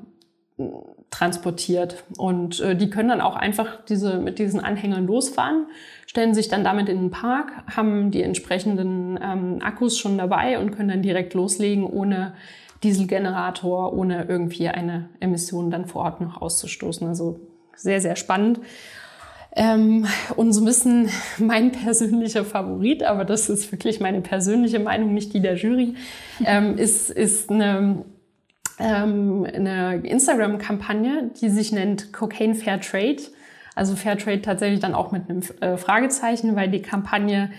[1.12, 2.03] transportiert.
[2.16, 5.66] Und äh, die können dann auch einfach diese, mit diesen Anhängern losfahren,
[6.07, 10.72] stellen sich dann damit in den Park, haben die entsprechenden ähm, Akkus schon dabei und
[10.72, 12.35] können dann direkt loslegen, ohne
[12.83, 17.07] Dieselgenerator, ohne irgendwie eine Emission dann vor Ort noch auszustoßen.
[17.07, 17.38] Also
[17.77, 18.59] sehr, sehr spannend.
[19.55, 25.12] Ähm, und so ein bisschen mein persönlicher Favorit, aber das ist wirklich meine persönliche Meinung,
[25.12, 25.94] nicht die der Jury,
[26.44, 28.03] ähm, ist, ist eine
[28.79, 33.23] ähm, eine Instagram-Kampagne, die sich nennt Cocaine Fair Trade.
[33.75, 37.51] Also Fair Trade tatsächlich dann auch mit einem äh, Fragezeichen, weil die Kampagne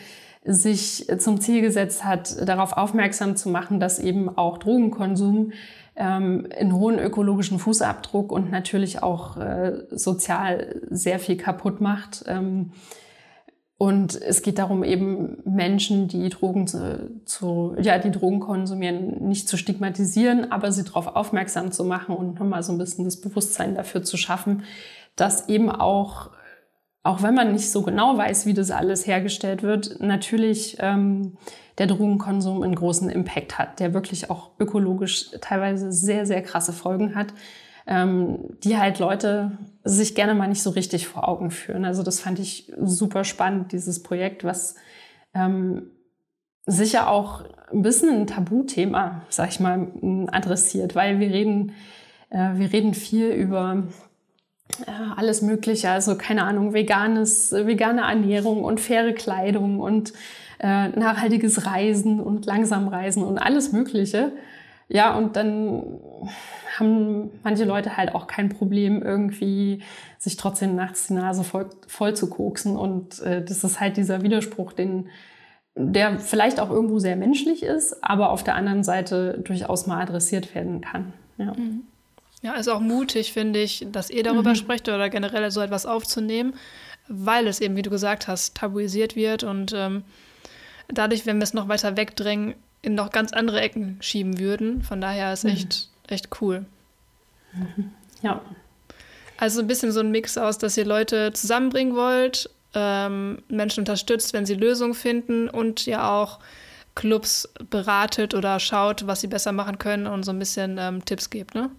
[0.46, 5.54] sich zum Ziel gesetzt hat, darauf aufmerksam zu machen, dass eben auch Drogenkonsum
[5.96, 12.26] ähm, einen hohen ökologischen Fußabdruck und natürlich auch äh, sozial sehr viel kaputt macht.
[12.28, 12.72] Ähm,
[13.78, 19.50] und es geht darum, eben Menschen, die Drogen zu, zu, ja, die Drogen konsumieren, nicht
[19.50, 23.76] zu stigmatisieren, aber sie darauf aufmerksam zu machen und nochmal so ein bisschen das Bewusstsein
[23.76, 24.64] dafür zu schaffen,
[25.16, 26.30] dass eben auch,
[27.02, 31.38] auch wenn man nicht so genau weiß, wie das alles hergestellt wird, natürlich ähm,
[31.78, 37.16] der Drogenkonsum einen großen Impact hat, der wirklich auch ökologisch teilweise sehr, sehr krasse Folgen
[37.16, 37.34] hat,
[37.88, 41.86] ähm, die halt Leute sich gerne mal nicht so richtig vor Augen führen.
[41.86, 44.76] Also das fand ich super spannend, dieses Projekt, was
[45.34, 45.92] ähm,
[46.66, 49.88] sicher auch ein bisschen ein Tabuthema, sag ich mal,
[50.32, 51.74] adressiert, weil wir reden,
[52.30, 53.84] äh, wir reden viel über
[54.86, 60.14] äh, alles Mögliche, also keine Ahnung, veganes, vegane Ernährung und faire Kleidung und
[60.60, 64.32] äh, nachhaltiges Reisen und langsam Reisen und alles Mögliche.
[64.88, 66.00] Ja, und dann
[66.78, 69.82] haben manche Leute halt auch kein Problem, irgendwie
[70.18, 72.76] sich trotzdem nachts die Nase voll, voll zu koksen.
[72.76, 75.10] Und äh, das ist halt dieser Widerspruch, den,
[75.76, 80.54] der vielleicht auch irgendwo sehr menschlich ist, aber auf der anderen Seite durchaus mal adressiert
[80.56, 81.14] werden kann.
[81.38, 81.54] Ja.
[81.54, 81.84] Mhm.
[82.42, 84.56] Ja, ist auch mutig, finde ich, dass ihr darüber mhm.
[84.56, 86.56] sprecht oder generell so etwas aufzunehmen,
[87.08, 90.04] weil es eben, wie du gesagt hast, tabuisiert wird und ähm,
[90.90, 94.84] dadurch, wenn wir es noch weiter wegdrängen, in noch ganz andere Ecken schieben würden.
[94.84, 96.14] Von daher ist echt, mhm.
[96.14, 96.66] echt cool.
[98.22, 98.42] Ja.
[99.38, 104.34] Also ein bisschen so ein Mix aus, dass ihr Leute zusammenbringen wollt, ähm, Menschen unterstützt,
[104.34, 106.40] wenn sie Lösungen finden und ja auch
[106.96, 111.30] Clubs beratet oder schaut, was sie besser machen können und so ein bisschen ähm, Tipps
[111.30, 111.72] gibt, ne?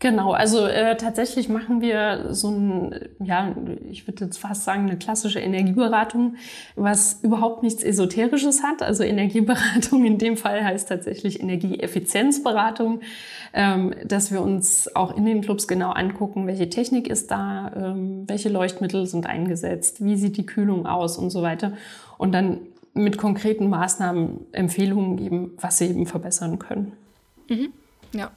[0.00, 3.52] Genau, also äh, tatsächlich machen wir so ein, ja,
[3.90, 6.36] ich würde jetzt fast sagen, eine klassische Energieberatung,
[6.76, 8.80] was überhaupt nichts Esoterisches hat.
[8.80, 13.00] Also Energieberatung in dem Fall heißt tatsächlich Energieeffizienzberatung,
[13.52, 18.22] ähm, dass wir uns auch in den Clubs genau angucken, welche Technik ist da, ähm,
[18.28, 21.72] welche Leuchtmittel sind eingesetzt, wie sieht die Kühlung aus und so weiter.
[22.18, 22.60] Und dann
[22.94, 26.92] mit konkreten Maßnahmen Empfehlungen geben, was sie eben verbessern können.
[27.48, 27.72] Mhm.
[28.12, 28.30] Ja,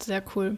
[0.00, 0.56] sehr cool.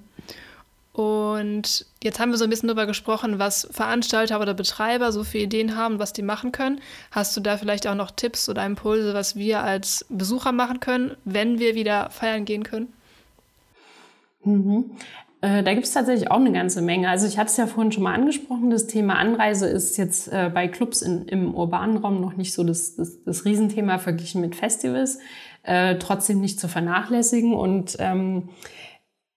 [0.99, 5.39] Und jetzt haben wir so ein bisschen darüber gesprochen, was Veranstalter oder Betreiber so für
[5.39, 6.81] Ideen haben, was die machen können.
[7.13, 11.17] Hast du da vielleicht auch noch Tipps oder Impulse, was wir als Besucher machen können,
[11.25, 12.93] wenn wir wieder feiern gehen können?
[14.43, 14.91] Mhm.
[15.41, 17.09] Äh, da gibt es tatsächlich auch eine ganze Menge.
[17.09, 20.51] Also ich hatte es ja vorhin schon mal angesprochen, das Thema Anreise ist jetzt äh,
[20.53, 24.57] bei Clubs in, im urbanen Raum noch nicht so das, das, das Riesenthema verglichen mit
[24.57, 25.21] Festivals,
[25.63, 27.55] äh, trotzdem nicht zu vernachlässigen.
[27.55, 28.49] Und ähm,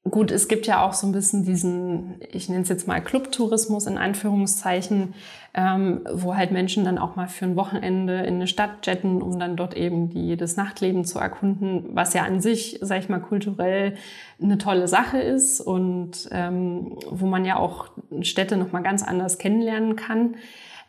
[0.09, 3.85] Gut, es gibt ja auch so ein bisschen diesen, ich nenne es jetzt mal Clubtourismus
[3.85, 5.13] in Anführungszeichen,
[5.53, 9.37] ähm, wo halt Menschen dann auch mal für ein Wochenende in eine Stadt jetten, um
[9.37, 13.19] dann dort eben die, das Nachtleben zu erkunden, was ja an sich, sag ich mal,
[13.19, 13.93] kulturell
[14.41, 17.89] eine tolle Sache ist und ähm, wo man ja auch
[18.21, 20.35] Städte nochmal ganz anders kennenlernen kann.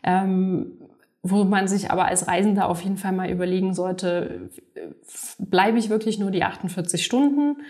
[0.01, 0.71] Ähm,
[1.25, 4.49] wo man sich aber als Reisender auf jeden Fall mal überlegen sollte,
[5.39, 7.61] bleibe ich wirklich nur die 48 Stunden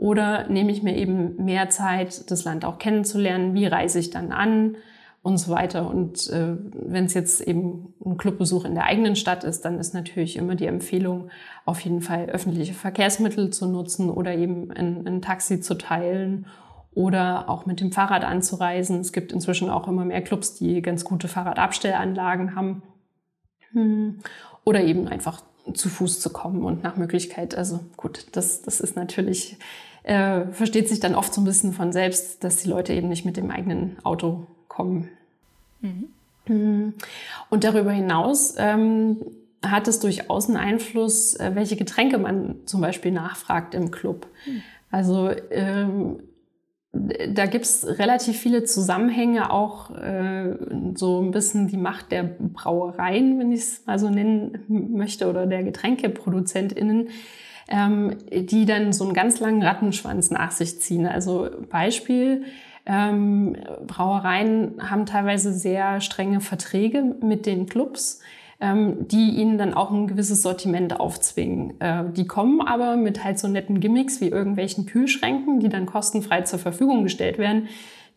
[0.00, 3.52] oder nehme ich mir eben mehr Zeit, das Land auch kennenzulernen?
[3.52, 4.76] Wie reise ich dann an?
[5.22, 5.86] Und so weiter.
[5.90, 9.92] Und äh, wenn es jetzt eben ein Clubbesuch in der eigenen Stadt ist, dann ist
[9.92, 11.28] natürlich immer die Empfehlung,
[11.66, 16.46] auf jeden Fall öffentliche Verkehrsmittel zu nutzen oder eben ein, ein Taxi zu teilen
[16.94, 19.00] oder auch mit dem Fahrrad anzureisen.
[19.00, 22.82] Es gibt inzwischen auch immer mehr Clubs, die ganz gute Fahrradabstellanlagen haben.
[23.72, 24.20] Hm.
[24.64, 25.42] Oder eben einfach
[25.74, 29.58] zu Fuß zu kommen und nach Möglichkeit, also gut, das, das ist natürlich
[30.02, 33.24] äh, versteht sich dann oft so ein bisschen von selbst, dass die Leute eben nicht
[33.24, 35.08] mit dem eigenen Auto kommen.
[35.80, 36.08] Mhm.
[36.46, 36.94] mhm.
[37.48, 39.18] Und darüber hinaus ähm,
[39.64, 44.26] hat es durchaus einen Einfluss, äh, welche Getränke man zum Beispiel nachfragt im Club.
[44.46, 44.62] Mhm.
[44.90, 46.20] Also ähm,
[46.92, 50.56] da gibt's relativ viele Zusammenhänge, auch äh,
[50.96, 55.46] so ein bisschen die Macht der Brauereien, wenn ich es mal so nennen möchte, oder
[55.46, 57.10] der GetränkeProduzentInnen,
[57.70, 61.06] ähm, die dann so einen ganz langen Rattenschwanz nach sich ziehen.
[61.06, 62.44] Also Beispiel,
[62.86, 63.56] ähm,
[63.86, 68.20] Brauereien haben teilweise sehr strenge Verträge mit den Clubs,
[68.60, 71.80] ähm, die ihnen dann auch ein gewisses Sortiment aufzwingen.
[71.80, 76.42] Äh, die kommen aber mit halt so netten Gimmicks wie irgendwelchen Kühlschränken, die dann kostenfrei
[76.42, 77.68] zur Verfügung gestellt werden,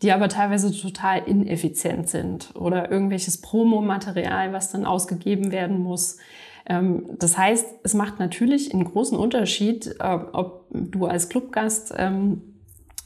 [0.01, 6.17] die aber teilweise total ineffizient sind oder irgendwelches Promomaterial, was dann ausgegeben werden muss.
[6.65, 12.41] Ähm, das heißt, es macht natürlich einen großen Unterschied, äh, ob du als Clubgast ähm,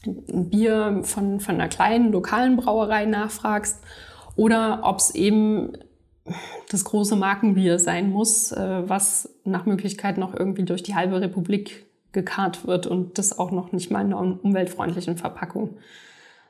[0.06, 3.84] ein Bier von, von einer kleinen lokalen Brauerei nachfragst
[4.36, 5.74] oder ob es eben
[6.70, 11.86] das große Markenbier sein muss, äh, was nach Möglichkeit noch irgendwie durch die halbe Republik
[12.12, 15.78] gekarrt wird und das auch noch nicht mal in einer umweltfreundlichen Verpackung.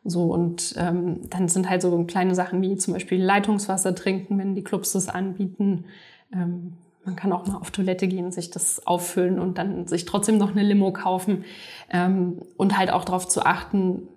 [0.03, 4.55] So, und ähm, dann sind halt so kleine Sachen wie zum Beispiel Leitungswasser trinken, wenn
[4.55, 5.85] die Clubs das anbieten.
[6.33, 6.73] Ähm,
[7.07, 10.51] man kann auch mal auf Toilette gehen, sich das auffüllen und dann sich trotzdem noch
[10.51, 11.45] eine Limo kaufen.
[11.89, 14.09] Ähm, und halt auch darauf zu achten,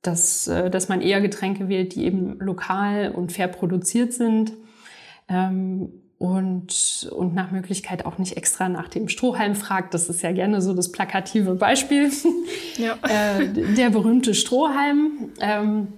[0.00, 4.54] dass, äh, dass man eher Getränke wählt, die eben lokal und fair produziert sind.
[5.28, 9.92] Ähm, und, und nach Möglichkeit auch nicht extra nach dem Strohhalm fragt.
[9.92, 12.10] Das ist ja gerne so das plakative Beispiel.
[12.78, 12.96] Ja.
[13.38, 15.32] äh, der berühmte Strohhalm.
[15.40, 15.88] Ähm,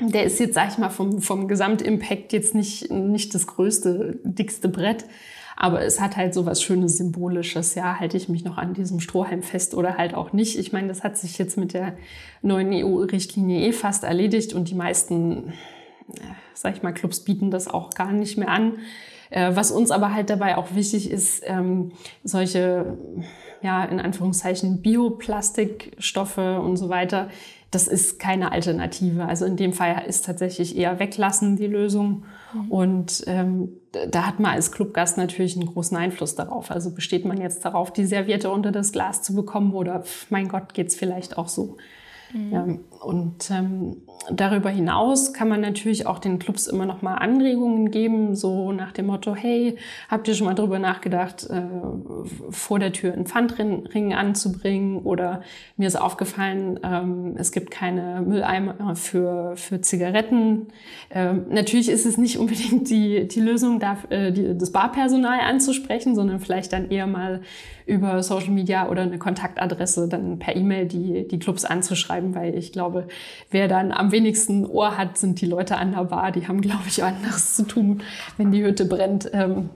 [0.00, 4.68] der ist jetzt, sag ich mal, vom, vom Gesamtimpact jetzt nicht, nicht das größte, dickste
[4.68, 5.06] Brett.
[5.56, 7.74] Aber es hat halt so was Schönes, Symbolisches.
[7.74, 10.58] Ja, halte ich mich noch an diesem Strohhalm fest oder halt auch nicht.
[10.58, 11.96] Ich meine, das hat sich jetzt mit der
[12.42, 15.54] neuen EU-Richtlinie eh fast erledigt und die meisten,
[16.14, 16.20] äh,
[16.52, 18.74] sag ich mal, Clubs bieten das auch gar nicht mehr an.
[19.30, 21.92] Äh, was uns aber halt dabei auch wichtig ist, ähm,
[22.22, 22.98] solche,
[23.62, 27.30] ja, in Anführungszeichen Bioplastikstoffe und so weiter,
[27.70, 29.24] das ist keine Alternative.
[29.24, 32.24] Also in dem Fall ist tatsächlich eher weglassen die Lösung.
[32.54, 32.70] Mhm.
[32.70, 33.68] Und ähm,
[34.10, 36.70] da hat man als Clubgast natürlich einen großen Einfluss darauf.
[36.70, 40.74] Also besteht man jetzt darauf, die Serviette unter das Glas zu bekommen oder mein Gott,
[40.74, 41.76] geht's vielleicht auch so.
[42.32, 42.52] Mhm.
[42.52, 42.66] Ja,
[43.06, 43.98] und ähm,
[44.32, 48.90] darüber hinaus kann man natürlich auch den Clubs immer noch mal Anregungen geben, so nach
[48.90, 49.76] dem Motto, hey,
[50.08, 51.62] habt ihr schon mal darüber nachgedacht, äh,
[52.50, 54.98] vor der Tür einen Pfandring anzubringen?
[54.98, 55.42] Oder
[55.76, 60.66] mir ist aufgefallen, ähm, es gibt keine Mülleimer für, für Zigaretten.
[61.10, 66.16] Ähm, natürlich ist es nicht unbedingt die, die Lösung, da, äh, die, das Barpersonal anzusprechen,
[66.16, 67.42] sondern vielleicht dann eher mal
[67.86, 72.72] über Social Media oder eine Kontaktadresse dann per E-Mail die, die Clubs anzuschreiben, weil ich
[72.96, 73.08] glaube,
[73.50, 76.32] wer dann am wenigsten Ohr hat, sind die Leute an der Bar.
[76.32, 78.02] Die haben, glaube ich, anderes zu tun,
[78.36, 79.30] wenn die Hütte brennt.
[79.32, 79.70] Ähm,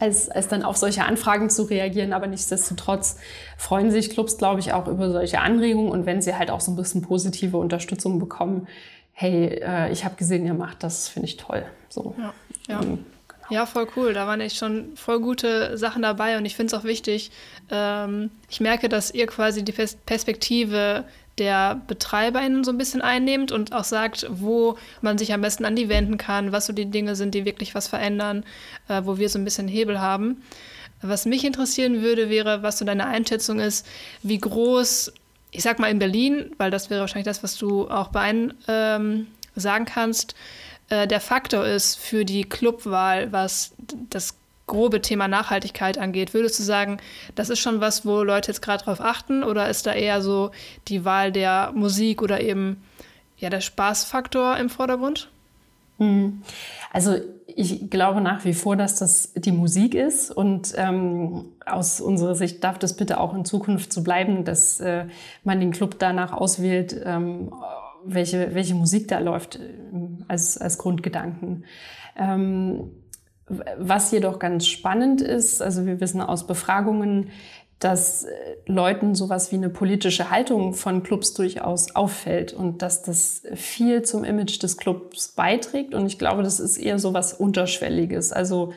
[0.00, 2.12] als, als dann auf solche Anfragen zu reagieren.
[2.12, 3.18] Aber nichtsdestotrotz
[3.56, 5.92] freuen sich Clubs, glaube ich, auch über solche Anregungen.
[5.92, 8.66] Und wenn sie halt auch so ein bisschen positive Unterstützung bekommen,
[9.12, 11.64] hey, äh, ich habe gesehen, ihr macht das, finde ich toll.
[11.88, 12.16] So.
[12.18, 12.34] Ja,
[12.68, 12.82] ja.
[12.82, 13.04] Ähm,
[13.50, 14.12] ja, voll cool.
[14.12, 17.30] Da waren echt schon voll gute Sachen dabei und ich finde es auch wichtig.
[17.70, 21.04] Ähm, ich merke, dass ihr quasi die Perspektive
[21.38, 25.76] der BetreiberInnen so ein bisschen einnehmt und auch sagt, wo man sich am besten an
[25.76, 28.44] die wenden kann, was so die Dinge sind, die wirklich was verändern,
[28.88, 30.42] äh, wo wir so ein bisschen Hebel haben.
[31.02, 33.86] Was mich interessieren würde, wäre, was so deine Einschätzung ist,
[34.22, 35.12] wie groß,
[35.50, 38.54] ich sag mal in Berlin, weil das wäre wahrscheinlich das, was du auch bei einem
[38.66, 40.34] ähm, sagen kannst,
[40.88, 43.74] äh, der Faktor ist für die Clubwahl, was
[44.10, 46.34] das grobe Thema Nachhaltigkeit angeht.
[46.34, 46.98] Würdest du sagen,
[47.34, 50.50] das ist schon was, wo Leute jetzt gerade drauf achten oder ist da eher so
[50.88, 52.82] die Wahl der Musik oder eben
[53.38, 55.30] ja der Spaßfaktor im Vordergrund?
[55.98, 56.42] Mhm.
[56.92, 62.34] Also ich glaube nach wie vor, dass das die Musik ist und ähm, aus unserer
[62.34, 65.06] Sicht darf das bitte auch in Zukunft so bleiben, dass äh,
[65.44, 67.50] man den Club danach auswählt, ähm,
[68.06, 69.60] welche, welche Musik da läuft äh,
[70.28, 71.64] als, als Grundgedanken.
[72.16, 72.92] Ähm,
[73.78, 77.30] was jedoch ganz spannend ist, also wir wissen aus Befragungen,
[77.78, 78.30] dass äh,
[78.66, 84.24] Leuten sowas wie eine politische Haltung von Clubs durchaus auffällt und dass das viel zum
[84.24, 85.94] Image des Clubs beiträgt.
[85.94, 88.32] Und ich glaube, das ist eher sowas Unterschwelliges.
[88.32, 88.72] Also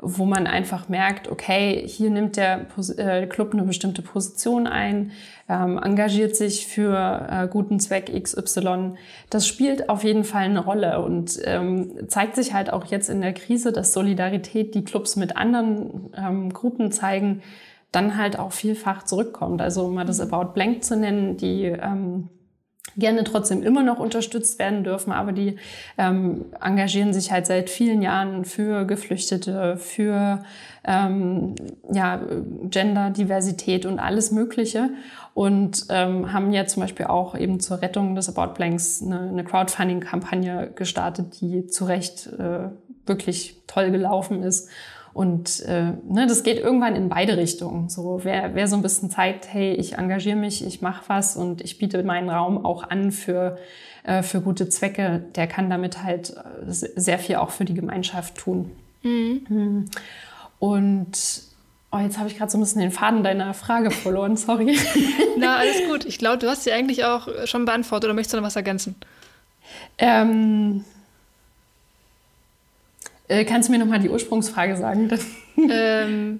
[0.00, 5.12] wo man einfach merkt, okay, hier nimmt der äh, Club eine bestimmte Position ein,
[5.48, 8.94] ähm, engagiert sich für äh, guten Zweck XY.
[9.30, 13.20] Das spielt auf jeden Fall eine Rolle und ähm, zeigt sich halt auch jetzt in
[13.22, 17.42] der Krise, dass Solidarität, die Clubs mit anderen ähm, Gruppen zeigen,
[17.92, 19.62] dann halt auch vielfach zurückkommt.
[19.62, 22.28] Also um mal das About Blank zu nennen, die ähm,
[22.98, 25.56] gerne trotzdem immer noch unterstützt werden dürfen, aber die
[25.96, 30.42] ähm, engagieren sich halt seit vielen Jahren für Geflüchtete, für
[30.84, 31.54] ähm,
[31.90, 32.20] ja,
[32.64, 34.90] Genderdiversität und alles Mögliche
[35.34, 39.44] und ähm, haben ja zum Beispiel auch eben zur Rettung des About Blanks eine, eine
[39.44, 42.68] Crowdfunding-Kampagne gestartet, die zu Recht äh,
[43.06, 44.68] wirklich toll gelaufen ist
[45.18, 47.88] und äh, ne, das geht irgendwann in beide Richtungen.
[47.88, 51.60] So, wer, wer so ein bisschen zeigt, hey, ich engagiere mich, ich mache was und
[51.60, 53.58] ich biete meinen Raum auch an für,
[54.04, 58.36] äh, für gute Zwecke, der kann damit halt äh, sehr viel auch für die Gemeinschaft
[58.36, 58.70] tun.
[59.02, 59.40] Mhm.
[59.48, 59.84] mhm.
[60.60, 61.42] Und
[61.90, 64.78] oh, jetzt habe ich gerade so ein bisschen den Faden deiner Frage verloren, sorry.
[65.36, 66.04] Na, alles gut.
[66.04, 68.94] Ich glaube, du hast sie eigentlich auch schon beantwortet oder möchtest du noch was ergänzen?
[69.98, 70.84] Ähm,
[73.28, 75.10] äh, kannst du mir nochmal die Ursprungsfrage sagen?
[75.70, 76.38] Ähm,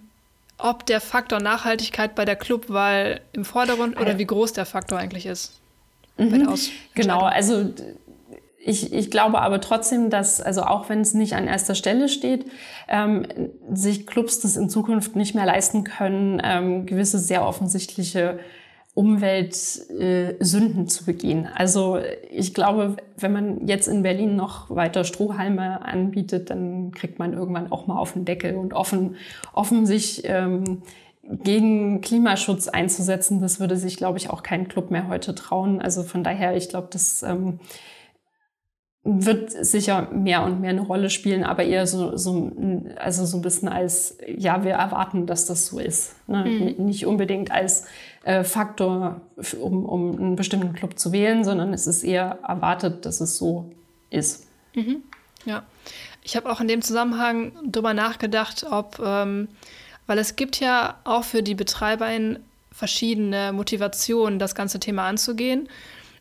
[0.59, 5.27] ob der Faktor Nachhaltigkeit bei der Clubwahl im Vordergrund oder wie groß der Faktor eigentlich
[5.27, 5.59] ist.
[6.19, 6.55] Mhm.
[6.95, 7.73] Genau, also
[8.59, 12.45] ich, ich glaube aber trotzdem, dass, also auch wenn es nicht an erster Stelle steht,
[12.89, 13.27] ähm,
[13.73, 18.39] sich Clubs das in Zukunft nicht mehr leisten können, ähm, gewisse sehr offensichtliche
[18.99, 21.49] Umweltsünden äh, zu begehen.
[21.55, 22.01] Also
[22.33, 27.71] ich glaube, wenn man jetzt in Berlin noch weiter Strohhalme anbietet, dann kriegt man irgendwann
[27.71, 29.15] auch mal auf den Deckel und offen,
[29.53, 30.83] offen sich ähm,
[31.23, 35.81] gegen Klimaschutz einzusetzen, das würde sich, glaube ich, auch kein Club mehr heute trauen.
[35.81, 37.61] Also von daher, ich glaube, das ähm,
[39.05, 42.53] wird sicher mehr und mehr eine Rolle spielen, aber eher so, so,
[42.99, 46.17] also so ein bisschen als, ja, wir erwarten, dass das so ist.
[46.29, 46.45] Ne?
[46.45, 46.85] Mhm.
[46.85, 47.87] Nicht unbedingt als
[48.29, 49.23] äh, Faktor,
[49.59, 53.73] um, um einen bestimmten Club zu wählen, sondern es ist eher erwartet, dass es so
[54.11, 54.47] ist.
[54.75, 55.03] Mhm.
[55.47, 55.63] Ja,
[56.23, 59.49] ich habe auch in dem Zusammenhang darüber nachgedacht, ob, ähm,
[60.07, 65.67] weil es gibt ja auch für die BetreiberInnen verschiedene Motivationen, das ganze Thema anzugehen.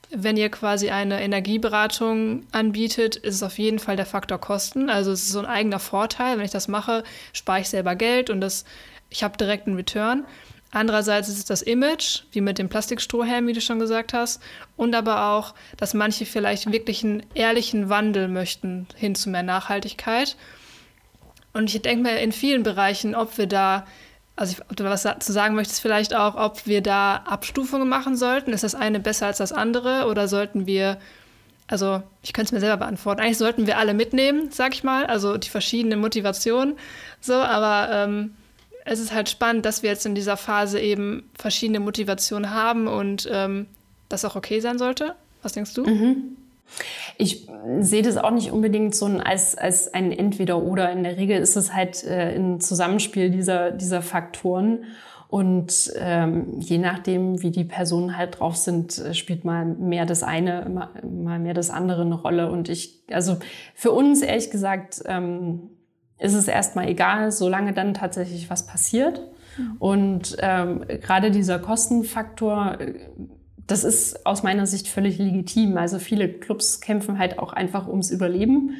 [0.09, 4.89] Wenn ihr quasi eine Energieberatung anbietet, ist es auf jeden Fall der Faktor Kosten.
[4.89, 6.37] Also es ist so ein eigener Vorteil.
[6.37, 8.63] Wenn ich das mache, spare ich selber Geld und das,
[9.09, 10.25] ich habe direkt einen Return.
[10.71, 14.41] Andererseits ist es das Image, wie mit dem Plastikstrohhelm, wie du schon gesagt hast,
[14.75, 20.35] und aber auch, dass manche vielleicht wirklich einen ehrlichen Wandel möchten hin zu mehr Nachhaltigkeit.
[21.53, 23.85] Und ich denke mir in vielen Bereichen, ob wir da
[24.37, 28.53] also ob du was zu sagen möchtest, vielleicht auch, ob wir da Abstufungen machen sollten.
[28.53, 30.99] Ist das eine besser als das andere oder sollten wir,
[31.67, 35.07] also ich könnte es mir selber beantworten, eigentlich sollten wir alle mitnehmen, sag ich mal,
[35.07, 36.77] also die verschiedenen Motivationen,
[37.19, 38.35] so, aber ähm,
[38.87, 43.29] es ist halt spannend, dass wir jetzt in dieser Phase eben verschiedene Motivationen haben und
[43.31, 43.67] ähm,
[44.09, 45.15] das auch okay sein sollte.
[45.41, 45.83] Was denkst du?
[45.83, 46.37] Mhm.
[47.17, 47.47] Ich
[47.79, 50.91] sehe das auch nicht unbedingt so als, als ein Entweder-Oder.
[50.91, 54.85] In der Regel ist es halt äh, ein Zusammenspiel dieser, dieser Faktoren.
[55.29, 60.23] Und ähm, je nachdem, wie die Personen halt drauf sind, äh, spielt mal mehr das
[60.23, 62.49] eine, mal, mehr das andere eine Rolle.
[62.49, 63.37] Und ich, also
[63.75, 65.69] für uns ehrlich gesagt, ähm,
[66.19, 69.21] ist es erstmal egal, solange dann tatsächlich was passiert.
[69.57, 69.75] Mhm.
[69.79, 72.93] Und ähm, gerade dieser Kostenfaktor äh,
[73.67, 75.77] das ist aus meiner Sicht völlig legitim.
[75.77, 78.77] Also viele Clubs kämpfen halt auch einfach ums Überleben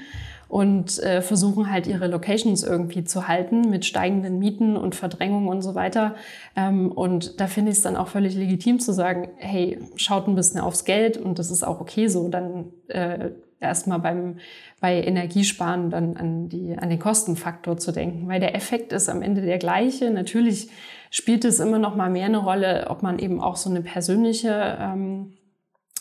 [0.47, 5.61] und äh, versuchen halt ihre Locations irgendwie zu halten mit steigenden Mieten und Verdrängung und
[5.61, 6.15] so weiter.
[6.55, 10.35] Ähm, und da finde ich es dann auch völlig legitim zu sagen, hey, schaut ein
[10.35, 12.29] bisschen aufs Geld und das ist auch okay so.
[12.29, 14.37] Dann äh, erstmal beim
[14.79, 19.21] bei Energiesparen dann an die an den Kostenfaktor zu denken, weil der Effekt ist am
[19.21, 20.11] Ende der gleiche.
[20.11, 20.69] Natürlich
[21.09, 24.77] spielt es immer noch mal mehr eine Rolle, ob man eben auch so eine persönliche
[24.79, 25.33] ähm,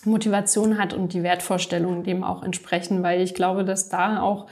[0.05, 4.47] Motivation hat und die Wertvorstellungen dem auch entsprechen, weil ich glaube, dass da auch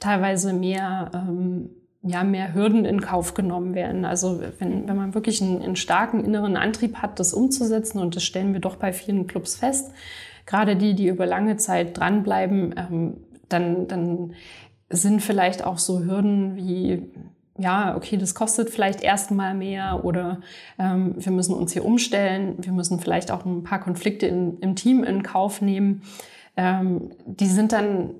[0.00, 1.70] teilweise mehr ähm,
[2.08, 4.04] ja, mehr Hürden in Kauf genommen werden.
[4.04, 8.22] Also wenn, wenn man wirklich einen, einen starken inneren Antrieb hat, das umzusetzen, und das
[8.22, 9.90] stellen wir doch bei vielen Clubs fest,
[10.46, 13.16] gerade die, die über lange Zeit dranbleiben, ähm,
[13.48, 14.34] dann, dann
[14.88, 17.10] sind vielleicht auch so Hürden wie
[17.58, 20.40] ja, okay, das kostet vielleicht erstmal mehr oder
[20.78, 24.76] ähm, wir müssen uns hier umstellen, wir müssen vielleicht auch ein paar Konflikte in, im
[24.76, 26.02] Team in Kauf nehmen.
[26.56, 28.10] Ähm, die sind dann,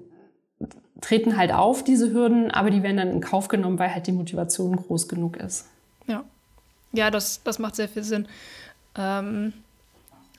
[1.01, 4.13] treten halt auf, diese Hürden, aber die werden dann in Kauf genommen, weil halt die
[4.13, 5.67] Motivation groß genug ist.
[6.07, 6.25] Ja,
[6.93, 8.27] ja das, das macht sehr viel Sinn.
[8.97, 9.53] Ähm,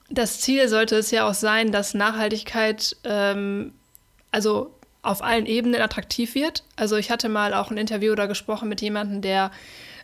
[0.10, 3.74] das Ziel sollte es ja auch sein, dass Nachhaltigkeit, ähm,
[4.32, 6.64] also auf allen Ebenen attraktiv wird.
[6.76, 9.52] Also ich hatte mal auch ein Interview da gesprochen mit jemandem, der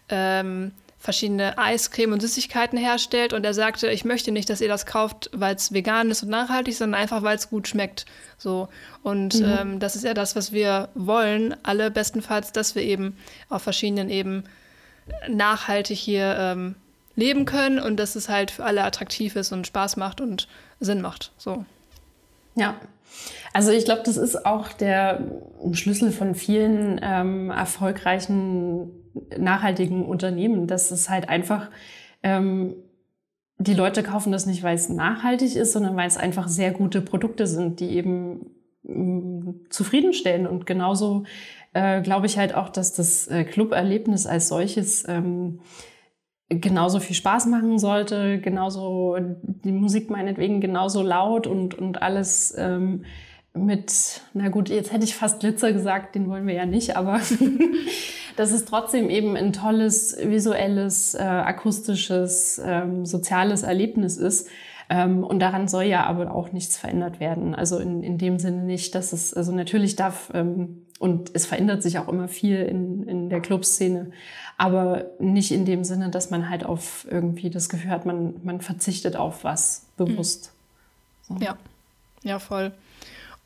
[0.10, 4.86] ähm, verschiedene Eiscreme und Süßigkeiten herstellt und er sagte, ich möchte nicht, dass ihr das
[4.86, 8.06] kauft, weil es vegan ist und nachhaltig, sondern einfach, weil es gut schmeckt.
[8.38, 8.70] So
[9.04, 9.58] und mhm.
[9.60, 13.18] ähm, das ist ja das, was wir wollen, alle bestenfalls, dass wir eben
[13.50, 14.48] auf verschiedenen Ebenen
[15.28, 16.76] nachhaltig hier ähm,
[17.16, 20.48] leben können und dass es halt für alle attraktiv ist und Spaß macht und
[20.80, 21.32] Sinn macht.
[21.38, 21.66] So.
[22.56, 22.76] Ja,
[23.54, 25.22] also ich glaube, das ist auch der
[25.74, 28.92] Schlüssel von vielen ähm, erfolgreichen,
[29.38, 31.70] nachhaltigen Unternehmen, dass es halt einfach,
[32.24, 32.76] ähm,
[33.60, 37.02] die Leute kaufen das nicht, weil es nachhaltig ist, sondern weil es einfach sehr gute
[37.02, 38.52] Produkte sind, die eben
[38.88, 40.48] ähm, zufriedenstellen.
[40.48, 41.26] Und genauso
[41.74, 45.60] äh, glaube ich halt auch, dass das äh, Club-Erlebnis als solches ähm,
[46.60, 53.04] genauso viel Spaß machen sollte, genauso die Musik meinetwegen genauso laut und, und alles ähm,
[53.54, 57.20] mit, na gut, jetzt hätte ich fast Glitzer gesagt, den wollen wir ja nicht, aber
[58.36, 64.50] dass es trotzdem eben ein tolles visuelles, äh, akustisches, ähm, soziales Erlebnis ist.
[64.90, 67.56] Ähm, und daran soll ja aber auch nichts verändert werden.
[67.56, 71.84] Also in, in dem Sinne nicht, dass es, also natürlich darf, ähm, und es verändert
[71.84, 74.12] sich auch immer viel in, in der Clubszene,
[74.58, 78.62] aber nicht in dem Sinne, dass man halt auf irgendwie das Gefühl hat, man, man
[78.62, 80.52] verzichtet auf was bewusst.
[81.28, 81.38] Mhm.
[81.38, 81.46] So.
[81.46, 81.58] Ja,
[82.24, 82.72] ja, voll.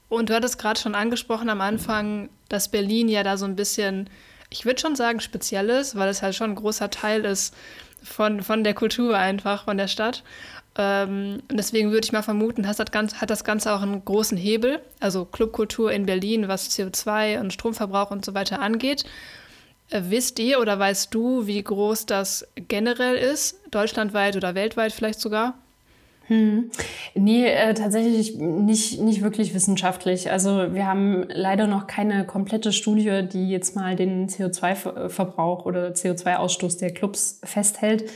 [0.10, 4.10] Und du hattest gerade schon angesprochen am Anfang, dass Berlin ja da so ein bisschen,
[4.49, 7.53] ich würde schon sagen, speziell ist, weil es halt schon ein großer Teil ist
[8.03, 10.24] von, von der Kultur einfach, von der Stadt.
[10.78, 14.05] Ähm, und deswegen würde ich mal vermuten, hat das, Ganze, hat das Ganze auch einen
[14.05, 19.03] großen Hebel, also Clubkultur in Berlin, was CO2 und Stromverbrauch und so weiter angeht.
[19.89, 25.19] Äh, wisst ihr oder weißt du, wie groß das generell ist, deutschlandweit oder weltweit vielleicht
[25.19, 25.55] sogar?
[26.27, 26.71] Hm.
[27.15, 30.29] Nee, äh, tatsächlich nicht, nicht wirklich wissenschaftlich.
[30.29, 36.79] Also wir haben leider noch keine komplette Studie, die jetzt mal den CO2-Verbrauch oder CO2-Ausstoß
[36.79, 38.09] der Clubs festhält.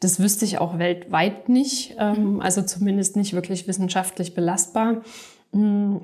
[0.00, 5.00] Das wüsste ich auch weltweit nicht, ähm, also zumindest nicht wirklich wissenschaftlich belastbar.
[5.52, 6.02] Hm.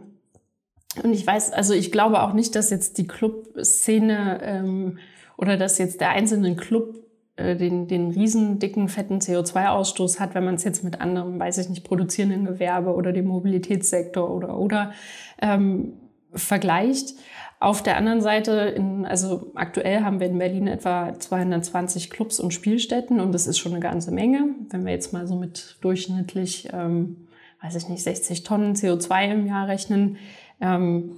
[1.03, 4.99] Und ich weiß, also ich glaube auch nicht, dass jetzt die Clubszene ähm,
[5.37, 6.97] oder dass jetzt der einzelne Club
[7.37, 11.59] äh, den, den riesen dicken, fetten CO2-Ausstoß hat, wenn man es jetzt mit anderem, weiß
[11.59, 14.93] ich nicht, produzierenden Gewerbe oder dem Mobilitätssektor oder oder
[15.41, 15.95] ähm,
[16.33, 17.15] vergleicht.
[17.61, 22.55] Auf der anderen Seite, in, also aktuell haben wir in Berlin etwa 220 Clubs und
[22.55, 24.55] Spielstätten und das ist schon eine ganze Menge.
[24.71, 27.29] Wenn wir jetzt mal so mit durchschnittlich, ähm,
[27.63, 30.17] weiß ich nicht, 60 Tonnen CO2 im Jahr rechnen,
[30.61, 31.17] ähm,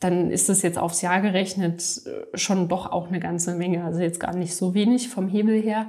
[0.00, 3.84] dann ist das jetzt aufs Jahr gerechnet äh, schon doch auch eine ganze Menge.
[3.84, 5.88] Also jetzt gar nicht so wenig vom Hebel her.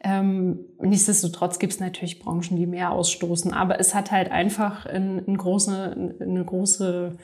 [0.00, 3.52] Ähm, nichtsdestotrotz gibt es natürlich Branchen, die mehr ausstoßen.
[3.52, 7.16] Aber es hat halt einfach ein, ein große, eine große,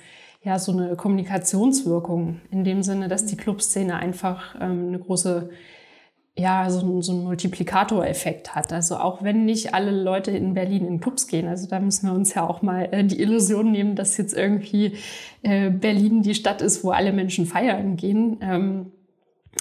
[0.43, 5.51] ja, so eine Kommunikationswirkung in dem Sinne, dass die Clubszene einfach ähm, eine große
[6.37, 8.73] ja, so, so ein Multiplikatoreffekt hat.
[8.73, 12.15] Also auch wenn nicht alle Leute in Berlin in Clubs gehen, also da müssen wir
[12.15, 14.97] uns ja auch mal äh, die Illusion nehmen, dass jetzt irgendwie
[15.43, 18.39] äh, Berlin die Stadt ist, wo alle Menschen feiern gehen.
[18.41, 18.93] Ähm,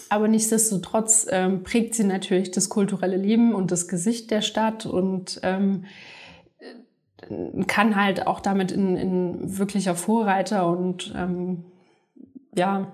[0.09, 5.39] aber nichtsdestotrotz ähm, prägt sie natürlich das kulturelle Leben und das Gesicht der Stadt und
[5.43, 5.85] ähm,
[7.67, 11.65] kann halt auch damit in, in wirklicher Vorreiter und ähm,
[12.55, 12.91] ja,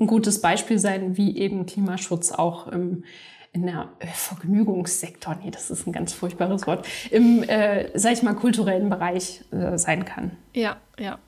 [0.00, 3.04] ein gutes Beispiel sein, wie eben Klimaschutz auch im
[3.52, 8.22] in der äh, Vergnügungssektor, nee, das ist ein ganz furchtbares Wort, im, äh, sag ich
[8.22, 10.30] mal, kulturellen Bereich äh, sein kann.
[10.54, 11.18] Ja, ja.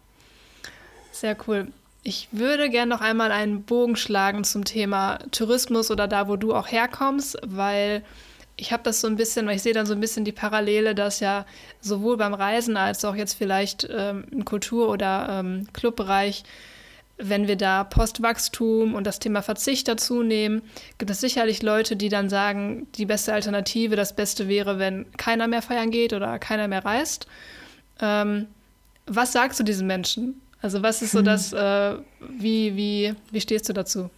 [1.11, 1.69] Sehr cool.
[2.05, 6.55] Ich würde gerne noch einmal einen Bogen schlagen zum Thema Tourismus oder da, wo du
[6.55, 8.03] auch herkommst, weil
[8.57, 10.95] ich habe das so ein bisschen, weil ich sehe dann so ein bisschen die Parallele,
[10.95, 11.47] dass ja
[11.81, 16.45] sowohl beim Reisen als auch jetzt vielleicht ähm, im Kultur- oder ähm, Clubbereich
[17.19, 20.63] wenn wir da Postwachstum und das Thema Verzicht dazu nehmen,
[20.99, 25.47] gibt es sicherlich Leute, die dann sagen, die beste Alternative, das Beste wäre, wenn keiner
[25.47, 27.27] mehr feiern geht oder keiner mehr reist.
[28.01, 28.47] Ähm,
[29.07, 30.41] was sagst du diesen Menschen?
[30.61, 31.25] Also was ist so hm.
[31.25, 34.11] das, äh, wie, wie, wie stehst du dazu?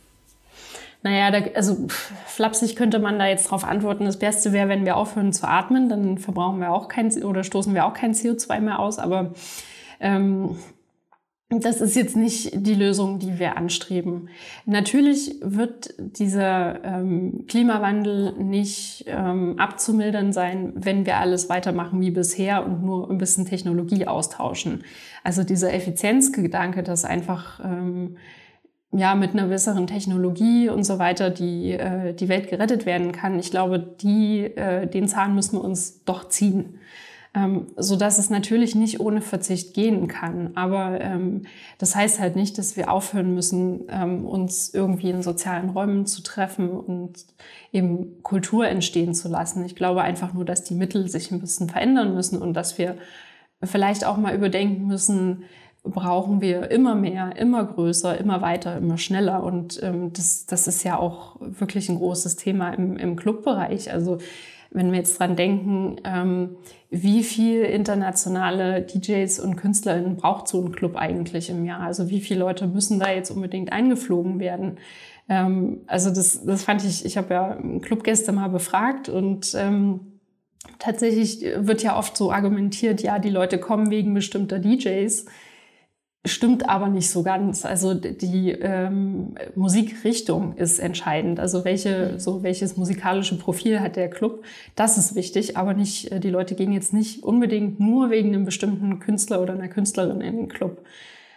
[1.03, 1.87] Naja, da, also
[2.27, 4.07] flapsig könnte man da jetzt drauf antworten.
[4.07, 7.75] Das Beste wäre, wenn wir aufhören zu atmen, dann verbrauchen wir auch kein oder stoßen
[7.75, 8.99] wir auch kein CO2 mehr aus.
[8.99, 9.33] Aber
[10.01, 10.57] ähm,
[11.61, 14.29] das ist jetzt nicht die Lösung, die wir anstreben.
[14.67, 22.65] Natürlich wird dieser ähm, Klimawandel nicht ähm, abzumildern sein, wenn wir alles weitermachen wie bisher
[22.65, 24.85] und nur ein bisschen Technologie austauschen.
[25.23, 28.17] Also dieser Effizienzgedanke, dass einfach ähm,
[28.93, 33.39] ja mit einer besseren Technologie und so weiter die äh, die Welt gerettet werden kann.
[33.39, 36.79] Ich glaube, die äh, den Zahn müssen wir uns doch ziehen
[37.35, 40.53] ähm, so dass es natürlich nicht ohne Verzicht gehen kann.
[40.55, 41.43] Aber ähm,
[41.79, 46.23] das heißt halt nicht, dass wir aufhören müssen, ähm, uns irgendwie in sozialen Räumen zu
[46.23, 47.27] treffen und
[47.73, 49.65] eben Kultur entstehen zu lassen.
[49.65, 52.97] Ich glaube einfach nur, dass die Mittel sich ein bisschen verändern müssen und dass wir
[53.63, 55.45] vielleicht auch mal überdenken müssen,
[55.83, 59.43] brauchen wir immer mehr, immer größer, immer weiter, immer schneller.
[59.43, 63.93] Und ähm, das, das ist ja auch wirklich ein großes Thema im, im Clubbereich.
[63.93, 64.19] Also
[64.75, 66.57] wenn wir jetzt dran denken, ähm,
[66.91, 71.81] wie viel internationale DJs und KünstlerInnen braucht so ein Club eigentlich im Jahr?
[71.81, 74.79] Also wie viele Leute müssen da jetzt unbedingt eingeflogen werden?
[75.29, 80.21] Ähm, also das, das fand ich, ich habe ja Clubgäste mal befragt und ähm,
[80.81, 85.27] tatsächlich wird ja oft so argumentiert, ja, die Leute kommen wegen bestimmter DJs.
[86.27, 87.67] Stimmt aber nicht so ganz.
[87.67, 91.39] Also die ähm, Musikrichtung ist entscheidend.
[91.39, 94.43] Also welche, so welches musikalische Profil hat der Club,
[94.75, 95.59] das ist wichtig.
[95.59, 99.53] Aber nicht, äh, die Leute gehen jetzt nicht unbedingt nur wegen einem bestimmten Künstler oder
[99.53, 100.83] einer Künstlerin in den Club.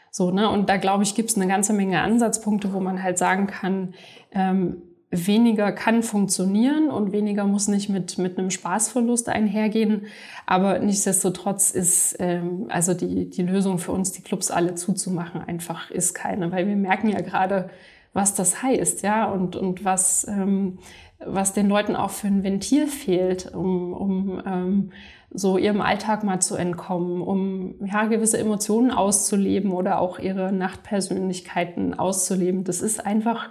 [0.09, 0.49] So, ne?
[0.49, 3.93] Und da glaube ich, gibt es eine ganze Menge Ansatzpunkte, wo man halt sagen kann,
[4.31, 10.07] ähm, weniger kann funktionieren und weniger muss nicht mit, mit einem Spaßverlust einhergehen.
[10.45, 15.89] Aber nichtsdestotrotz ist ähm, also die, die Lösung für uns, die Clubs alle zuzumachen, einfach
[15.91, 16.51] ist keine.
[16.51, 17.69] Weil wir merken ja gerade,
[18.13, 20.79] was das heißt, ja, und, und was, ähm,
[21.25, 24.91] was den Leuten auch für ein Ventil fehlt, um, um ähm,
[25.29, 31.93] so ihrem Alltag mal zu entkommen, um ja, gewisse Emotionen auszuleben oder auch ihre Nachtpersönlichkeiten
[31.93, 32.63] auszuleben.
[32.63, 33.49] Das ist einfach,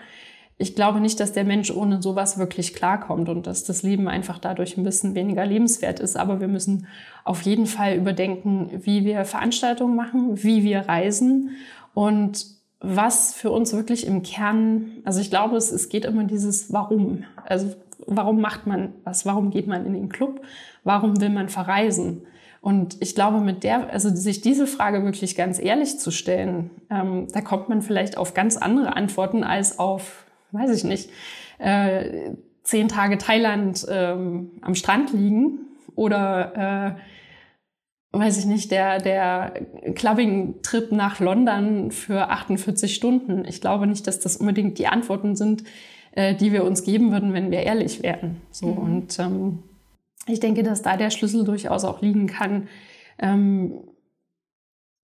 [0.59, 4.39] ich glaube nicht, dass der Mensch ohne sowas wirklich klarkommt und dass das Leben einfach
[4.39, 6.17] dadurch ein bisschen weniger lebenswert ist.
[6.17, 6.87] Aber wir müssen
[7.25, 11.51] auf jeden Fall überdenken, wie wir Veranstaltungen machen, wie wir reisen
[11.93, 12.47] und
[12.81, 17.25] was für uns wirklich im Kern, also ich glaube, es, es geht immer dieses Warum.
[17.45, 17.75] Also
[18.07, 19.27] warum macht man was?
[19.27, 20.41] Warum geht man in den Club?
[20.85, 22.23] Warum will man verreisen?
[22.61, 27.29] Und ich glaube, mit der, also sich diese Frage wirklich ganz ehrlich zu stellen, ähm,
[27.33, 31.11] da kommt man vielleicht auf ganz andere Antworten als auf, weiß ich nicht,
[31.59, 32.31] äh,
[32.63, 35.61] zehn Tage Thailand ähm, am Strand liegen
[35.95, 43.45] oder äh, weiß ich nicht, der, der Clubbing-Trip nach London für 48 Stunden.
[43.47, 45.65] Ich glaube nicht, dass das unbedingt die Antworten sind,
[46.13, 48.41] äh, die wir uns geben würden, wenn wir ehrlich wären.
[48.51, 48.79] So mhm.
[48.79, 49.59] und ähm,
[50.27, 52.69] ich denke, dass da der Schlüssel durchaus auch liegen kann,
[53.19, 53.75] ähm,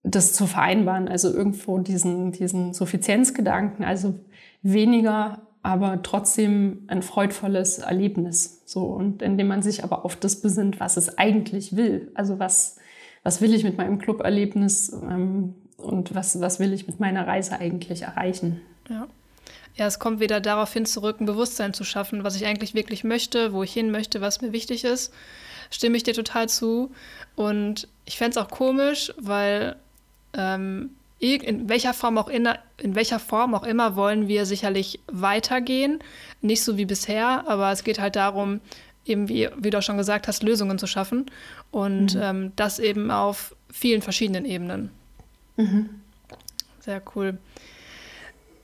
[0.03, 1.07] das zu vereinbaren.
[1.07, 4.15] Also irgendwo diesen, diesen Suffizienzgedanken, also
[4.63, 8.63] weniger, aber trotzdem ein freudvolles Erlebnis.
[8.65, 12.11] So und indem man sich aber auf das besinnt, was es eigentlich will.
[12.15, 12.77] Also was
[13.25, 17.59] was will ich mit meinem Club-Erlebnis ähm, und was was will ich mit meiner Reise
[17.59, 18.61] eigentlich erreichen?
[18.89, 19.07] Ja.
[19.75, 23.03] Ja, es kommt wieder darauf hin zurück, ein Bewusstsein zu schaffen, was ich eigentlich wirklich
[23.03, 25.11] möchte, wo ich hin möchte, was mir wichtig ist.
[25.71, 26.91] Stimme ich dir total zu.
[27.35, 29.75] Und ich fände es auch komisch, weil
[30.33, 30.91] ähm,
[31.31, 35.99] in welcher Form auch in, in welcher Form auch immer wollen wir sicherlich weitergehen.
[36.41, 38.59] Nicht so wie bisher, aber es geht halt darum,
[39.05, 41.25] eben wie, wie du auch schon gesagt hast, Lösungen zu schaffen.
[41.71, 42.21] Und mhm.
[42.21, 44.91] ähm, das eben auf vielen verschiedenen Ebenen.
[45.55, 45.89] Mhm.
[46.79, 47.37] Sehr cool.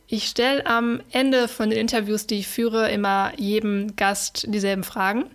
[0.08, 5.26] Ich stelle am Ende von den Interviews, die ich führe, immer jedem Gast dieselben Fragen.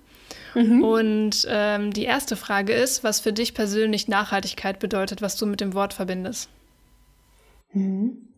[0.54, 0.82] Mhm.
[0.82, 5.60] Und ähm, die erste Frage ist, was für dich persönlich Nachhaltigkeit bedeutet, was du mit
[5.60, 6.48] dem Wort verbindest.
[7.74, 8.28] Mhm.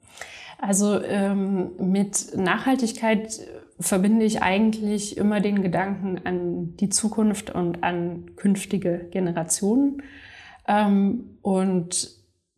[0.58, 3.40] Also ähm, mit Nachhaltigkeit
[3.78, 10.02] verbinde ich eigentlich immer den Gedanken an die Zukunft und an künftige Generationen.
[10.66, 12.16] Ähm, und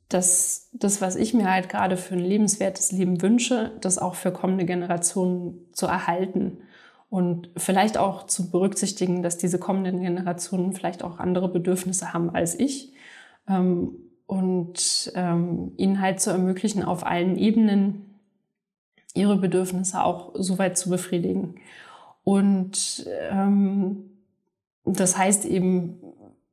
[0.09, 4.33] dass das, was ich mir halt gerade für ein lebenswertes Leben wünsche, das auch für
[4.33, 6.59] kommende Generationen zu erhalten
[7.11, 12.59] und vielleicht auch zu berücksichtigen, dass diese kommenden Generationen vielleicht auch andere Bedürfnisse haben als
[12.59, 12.95] ich
[13.49, 18.21] ähm, und ähm, ihnen halt zu ermöglichen, auf allen Ebenen
[19.15, 21.57] ihre Bedürfnisse auch so weit zu befriedigen.
[22.23, 24.11] Und ähm,
[24.85, 25.99] das heißt eben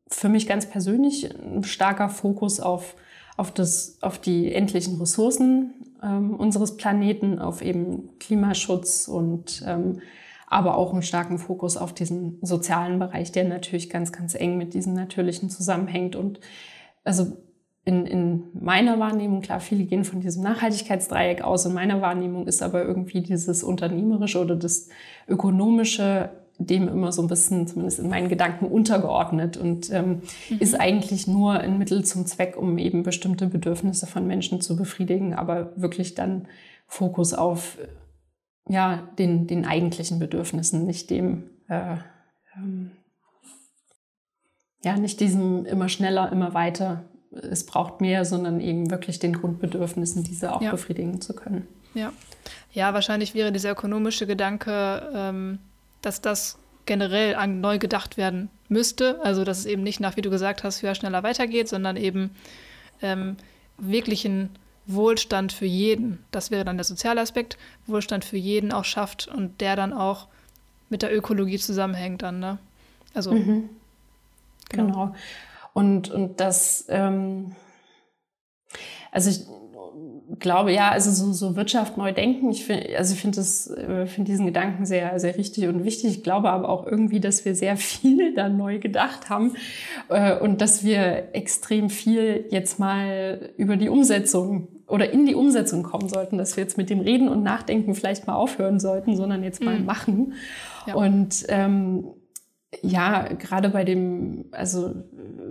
[0.08, 2.96] für mich ganz persönlich ein starker Fokus auf
[3.38, 10.02] auf, das, auf die endlichen Ressourcen ähm, unseres Planeten, auf eben Klimaschutz und ähm,
[10.48, 14.74] aber auch einen starken Fokus auf diesen sozialen Bereich, der natürlich ganz, ganz eng mit
[14.74, 16.16] diesem Natürlichen zusammenhängt.
[16.16, 16.40] Und
[17.04, 17.36] also
[17.86, 21.66] in, in meiner Wahrnehmung, klar, viele gehen von diesem Nachhaltigkeitsdreieck aus.
[21.66, 24.90] In meiner Wahrnehmung ist aber irgendwie dieses Unternehmerische oder das
[25.28, 30.60] Ökonomische dem immer so ein bisschen, zumindest in meinen Gedanken, untergeordnet und ähm, mhm.
[30.60, 35.34] ist eigentlich nur ein Mittel zum Zweck, um eben bestimmte Bedürfnisse von Menschen zu befriedigen,
[35.34, 36.48] aber wirklich dann
[36.88, 37.78] Fokus auf
[38.68, 41.98] ja, den, den eigentlichen Bedürfnissen, nicht dem, äh,
[42.56, 42.92] ähm,
[44.84, 47.04] ja, nicht diesem immer schneller, immer weiter,
[47.36, 50.72] es braucht mehr, sondern eben wirklich den Grundbedürfnissen, diese auch ja.
[50.72, 51.68] befriedigen zu können.
[51.94, 52.12] Ja.
[52.74, 55.60] ja, wahrscheinlich wäre dieser ökonomische Gedanke, ähm
[56.06, 59.20] dass das generell neu gedacht werden müsste.
[59.24, 62.30] Also dass es eben nicht nach, wie du gesagt hast, höher, schneller weitergeht, sondern eben
[63.02, 63.38] ähm,
[63.78, 64.52] wirklichen
[64.86, 66.24] Wohlstand für jeden.
[66.32, 67.58] Das wäre dann der soziale Aspekt,
[67.88, 70.28] Wohlstand für jeden auch schafft und der dann auch
[70.90, 72.40] mit der Ökologie zusammenhängt dann.
[72.40, 72.60] Ne?
[73.16, 73.70] Also mhm.
[74.70, 74.86] genau.
[74.86, 75.16] genau.
[75.76, 77.54] Und, und das, ähm,
[79.12, 79.46] also ich,
[80.40, 82.50] glaube, ja, also so, so Wirtschaft neu denken.
[82.50, 86.18] Ich finde, also ich finde das, äh, finde diesen Gedanken sehr, sehr richtig und wichtig.
[86.18, 89.56] Ich glaube aber auch irgendwie, dass wir sehr viel da neu gedacht haben
[90.08, 95.84] äh, und dass wir extrem viel jetzt mal über die Umsetzung oder in die Umsetzung
[95.84, 99.44] kommen sollten, dass wir jetzt mit dem Reden und Nachdenken vielleicht mal aufhören sollten, sondern
[99.44, 99.86] jetzt mal mhm.
[99.86, 100.34] machen.
[100.88, 100.96] Ja.
[100.96, 102.06] Und ähm,
[102.82, 104.94] ja, gerade bei dem, also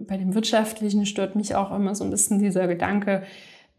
[0.07, 3.23] bei dem Wirtschaftlichen stört mich auch immer so ein bisschen dieser Gedanke,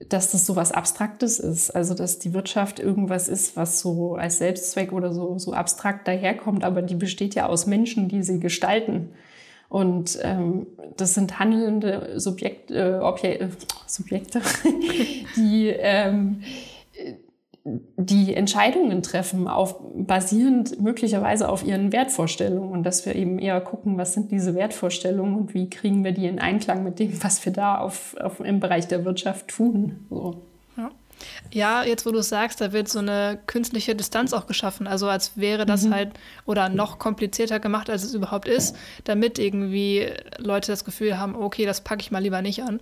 [0.10, 1.72] dass das so was Abstraktes ist.
[1.72, 6.64] Also, dass die Wirtschaft irgendwas ist, was so als Selbstzweck oder so, so abstrakt daherkommt,
[6.64, 9.10] aber die besteht ja aus Menschen, die sie gestalten.
[9.70, 13.50] Und ähm, das sind handelnde Subjekt, äh, Objek äh,
[13.88, 14.42] Subjekte,
[15.36, 16.42] die ähm,
[17.66, 23.98] die Entscheidungen treffen, auf, basierend möglicherweise auf ihren Wertvorstellungen und dass wir eben eher gucken,
[23.98, 27.52] was sind diese Wertvorstellungen und wie kriegen wir die in Einklang mit dem, was wir
[27.52, 30.06] da auf, auf im Bereich der Wirtschaft tun.
[30.12, 30.44] So.
[30.78, 30.92] Ja.
[31.52, 34.86] Ja, jetzt wo du es sagst, da wird so eine künstliche Distanz auch geschaffen.
[34.86, 35.94] Also als wäre das mhm.
[35.96, 36.10] halt
[36.46, 40.08] oder noch komplizierter gemacht, als es überhaupt ist, damit irgendwie
[40.38, 42.80] Leute das Gefühl haben, okay, das packe ich mal lieber nicht an.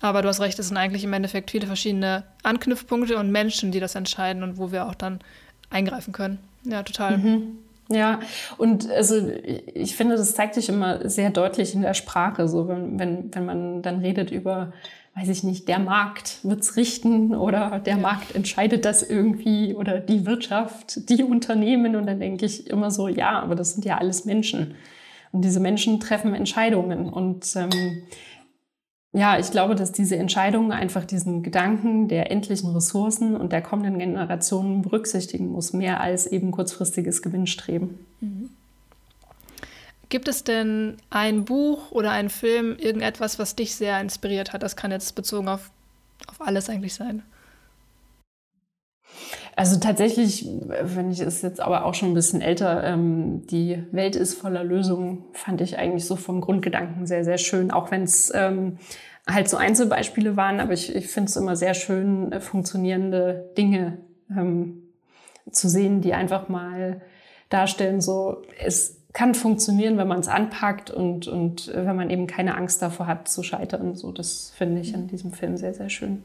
[0.00, 3.80] Aber du hast recht, es sind eigentlich im Endeffekt viele verschiedene Anknüpfpunkte und Menschen, die
[3.80, 5.20] das entscheiden und wo wir auch dann
[5.70, 6.38] eingreifen können.
[6.64, 7.18] Ja, total.
[7.18, 7.58] Mhm.
[7.88, 8.18] Ja,
[8.58, 9.30] und also
[9.74, 13.46] ich finde, das zeigt sich immer sehr deutlich in der Sprache, so wenn, wenn, wenn
[13.46, 14.72] man dann redet über,
[15.14, 18.00] weiß ich nicht, der Markt wird's richten oder der ja.
[18.00, 23.06] Markt entscheidet das irgendwie oder die Wirtschaft, die Unternehmen und dann denke ich immer so,
[23.06, 24.74] ja, aber das sind ja alles Menschen.
[25.30, 28.02] Und diese Menschen treffen Entscheidungen und ähm,
[29.16, 33.98] ja, ich glaube, dass diese Entscheidung einfach diesen Gedanken der endlichen Ressourcen und der kommenden
[33.98, 37.98] Generationen berücksichtigen muss, mehr als eben kurzfristiges Gewinnstreben.
[38.20, 38.50] Mhm.
[40.10, 44.62] Gibt es denn ein Buch oder einen Film, irgendetwas, was dich sehr inspiriert hat?
[44.62, 45.70] Das kann jetzt bezogen auf,
[46.26, 47.22] auf alles eigentlich sein.
[49.56, 50.46] Also tatsächlich,
[50.82, 54.62] wenn ich es jetzt aber auch schon ein bisschen älter, ähm, die Welt ist voller
[54.62, 58.76] Lösungen, fand ich eigentlich so vom Grundgedanken sehr, sehr schön, auch wenn es ähm,
[59.26, 63.96] halt so Einzelbeispiele waren, aber ich, ich finde es immer sehr schön, äh, funktionierende Dinge
[64.30, 64.82] ähm,
[65.50, 67.00] zu sehen, die einfach mal
[67.48, 72.26] darstellen, so es kann funktionieren, wenn man es anpackt und, und äh, wenn man eben
[72.26, 73.94] keine Angst davor hat zu scheitern.
[73.94, 76.22] So, das finde ich an diesem Film sehr, sehr schön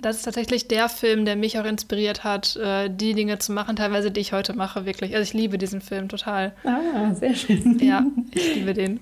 [0.00, 3.76] das ist tatsächlich der Film, der mich auch inspiriert hat, äh, die Dinge zu machen,
[3.76, 5.14] teilweise die ich heute mache, wirklich.
[5.14, 6.52] Also ich liebe diesen Film total.
[6.64, 7.78] Ah, sehr schön.
[7.80, 9.00] Ja, ich liebe den.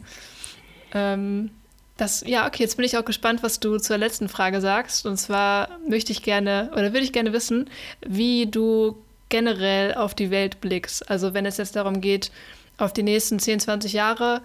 [0.95, 1.51] Ähm,
[1.97, 5.07] das, ja, okay, jetzt bin ich auch gespannt, was du zur letzten Frage sagst.
[5.07, 7.69] Und zwar möchte ich gerne oder würde ich gerne wissen,
[8.07, 8.97] wie du
[9.29, 11.11] generell auf die Welt blickst.
[11.11, 12.31] Also wenn es jetzt darum geht,
[12.79, 14.43] auf die nächsten 10, 20 Jahre,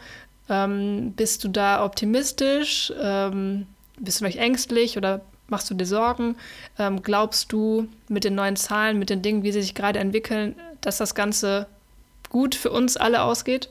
[0.49, 2.91] ähm, bist du da optimistisch?
[3.01, 5.21] Ähm, bist du vielleicht ängstlich oder
[5.51, 6.37] Machst du dir Sorgen?
[6.79, 10.55] Ähm, glaubst du mit den neuen Zahlen, mit den Dingen, wie sie sich gerade entwickeln,
[10.79, 11.67] dass das Ganze
[12.29, 13.69] gut für uns alle ausgeht?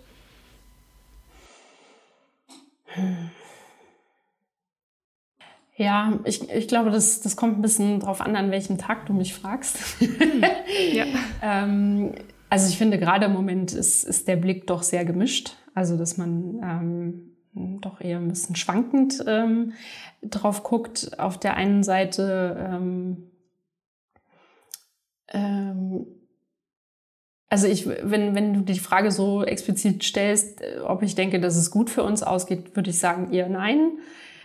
[5.77, 9.15] Ja, ich, ich glaube, das, das kommt ein bisschen darauf an, an welchem Tag du
[9.15, 9.79] mich fragst.
[10.01, 10.45] Hm,
[10.93, 11.07] ja.
[11.43, 12.13] ähm,
[12.51, 15.57] also ich finde, gerade im Moment ist, ist der Blick doch sehr gemischt.
[15.75, 19.73] Also, dass man ähm, doch eher ein bisschen schwankend ähm,
[20.23, 21.19] drauf guckt.
[21.19, 23.31] Auf der einen Seite ähm,
[25.29, 26.07] ähm,
[27.51, 31.57] also ich, wenn, wenn du die Frage so explizit stellst, äh, ob ich denke, dass
[31.57, 33.99] es gut für uns ausgeht, würde ich sagen eher nein.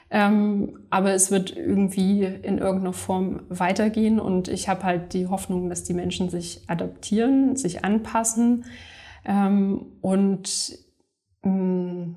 [0.10, 5.70] Ähm, aber es wird irgendwie in irgendeiner Form weitergehen und ich habe halt die Hoffnung,
[5.70, 8.66] dass die Menschen sich adaptieren, sich anpassen
[9.26, 10.78] ähm, und
[11.44, 12.14] mm,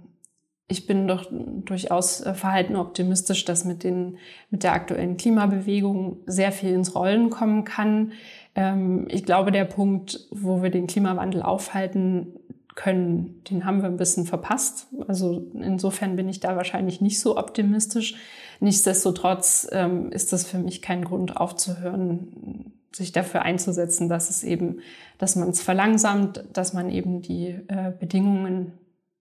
[0.68, 4.18] ich bin doch durchaus äh, verhalten optimistisch, dass mit, den,
[4.50, 8.12] mit der aktuellen Klimabewegung sehr viel ins Rollen kommen kann.
[8.54, 12.34] Ähm, ich glaube, der Punkt, wo wir den Klimawandel aufhalten
[12.74, 14.88] können, den haben wir ein bisschen verpasst.
[15.08, 18.14] Also insofern bin ich da wahrscheinlich nicht so optimistisch.
[18.60, 24.80] Nichtsdestotrotz ähm, ist das für mich kein Grund aufzuhören, sich dafür einzusetzen, dass es eben,
[25.16, 28.72] dass man es verlangsamt, dass man eben die äh, Bedingungen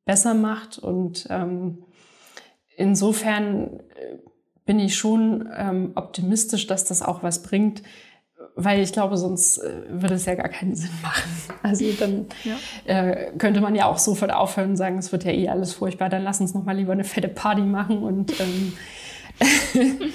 [0.08, 0.80] besser macht.
[0.80, 1.84] Und ähm,
[2.76, 4.18] insofern äh,
[4.66, 7.84] bin ich schon ähm, optimistisch, dass das auch was bringt,
[8.56, 11.30] weil ich glaube, sonst äh, würde es ja gar keinen Sinn machen.
[11.64, 12.56] Also dann ja.
[12.86, 16.08] äh, könnte man ja auch sofort aufhören und sagen, es wird ja eh alles furchtbar,
[16.08, 18.74] dann lass uns noch mal lieber eine fette Party machen und ähm,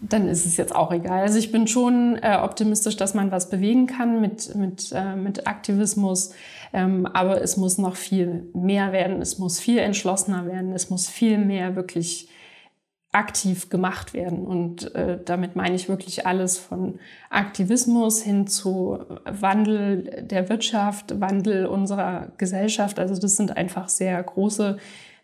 [0.00, 1.22] dann ist es jetzt auch egal.
[1.22, 5.46] Also ich bin schon äh, optimistisch, dass man was bewegen kann mit, mit, äh, mit
[5.46, 6.32] Aktivismus.
[6.72, 9.20] Ähm, aber es muss noch viel mehr werden.
[9.20, 10.72] Es muss viel entschlossener werden.
[10.72, 12.28] Es muss viel mehr wirklich
[13.10, 14.46] aktiv gemacht werden.
[14.46, 21.66] Und äh, damit meine ich wirklich alles von Aktivismus hin zu Wandel der Wirtschaft, Wandel
[21.66, 22.98] unserer Gesellschaft.
[22.98, 24.76] Also das sind einfach sehr große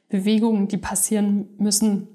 [0.08, 2.08] Bewegungen, die passieren müssen.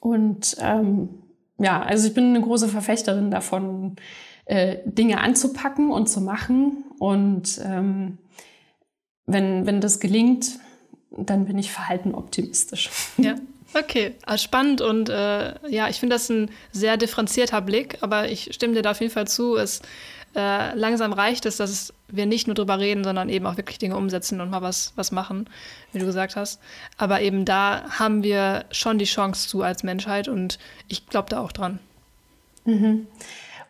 [0.00, 1.21] Und ähm,
[1.58, 3.96] ja, also ich bin eine große Verfechterin davon,
[4.44, 6.84] äh, Dinge anzupacken und zu machen.
[6.98, 8.18] Und ähm,
[9.26, 10.58] wenn, wenn das gelingt,
[11.10, 12.90] dann bin ich verhalten optimistisch.
[13.18, 13.34] Ja.
[13.74, 18.52] Okay, also spannend und äh, ja, ich finde das ein sehr differenzierter Blick, aber ich
[18.52, 19.56] stimme dir da auf jeden Fall zu.
[19.56, 19.80] Es
[20.34, 23.96] äh, langsam reicht es, dass wir nicht nur drüber reden, sondern eben auch wirklich Dinge
[23.96, 25.48] umsetzen und mal was, was machen,
[25.92, 26.60] wie du gesagt hast.
[26.96, 30.58] Aber eben da haben wir schon die Chance zu als Menschheit und
[30.88, 31.78] ich glaube da auch dran.
[32.64, 33.06] Mhm.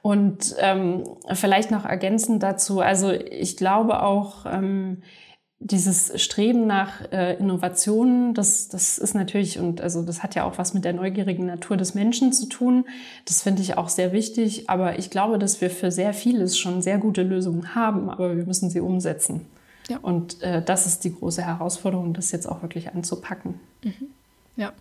[0.03, 5.03] Und ähm, vielleicht noch ergänzend dazu, also ich glaube auch, ähm,
[5.65, 10.59] dieses Streben nach äh, Innovationen, das, das ist natürlich, und also das hat ja auch
[10.59, 12.85] was mit der neugierigen Natur des Menschen zu tun.
[13.27, 14.69] Das finde ich auch sehr wichtig.
[14.69, 18.45] Aber ich glaube, dass wir für sehr vieles schon sehr gute Lösungen haben, aber wir
[18.45, 19.47] müssen sie umsetzen.
[19.89, 19.99] Ja.
[20.03, 23.61] Und äh, das ist die große Herausforderung, das jetzt auch wirklich anzupacken.
[23.85, 24.09] Mhm.
[24.57, 24.73] Ja.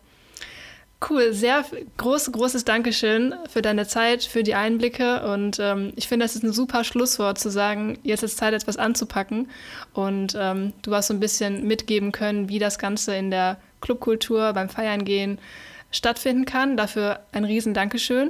[1.10, 1.66] Cool, sehr
[1.97, 5.26] groß, großes Dankeschön für deine Zeit, für die Einblicke.
[5.26, 8.78] Und ähm, ich finde, das ist ein super Schlusswort zu sagen, jetzt ist Zeit, etwas
[8.78, 9.49] anzupacken.
[9.93, 14.54] Und ähm, du hast so ein bisschen mitgeben können, wie das Ganze in der Clubkultur
[14.54, 15.39] beim Feiern gehen
[15.89, 16.78] stattfinden kann.
[16.78, 18.30] Dafür ein riesen Dankeschön.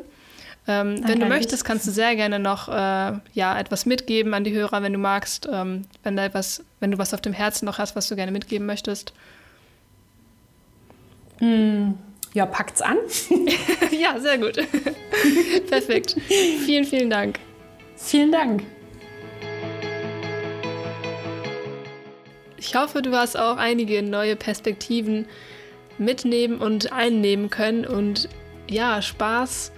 [0.66, 4.54] Ähm, wenn du möchtest, kannst du sehr gerne noch äh, ja, etwas mitgeben an die
[4.54, 7.80] Hörer, wenn du magst, ähm, wenn, da etwas, wenn du was auf dem Herzen noch
[7.80, 9.12] hast, was du gerne mitgeben möchtest.
[11.42, 11.94] Mm.
[12.34, 12.98] Ja, packt's an.
[13.92, 14.56] ja, sehr gut.
[15.70, 16.16] Perfekt.
[16.66, 17.40] Vielen, vielen Dank.
[17.98, 18.64] Vielen Dank.
[22.58, 25.28] Ich hoffe, du hast auch einige neue Perspektiven
[25.98, 28.30] mitnehmen und einnehmen können und
[28.70, 29.74] ja, Spaß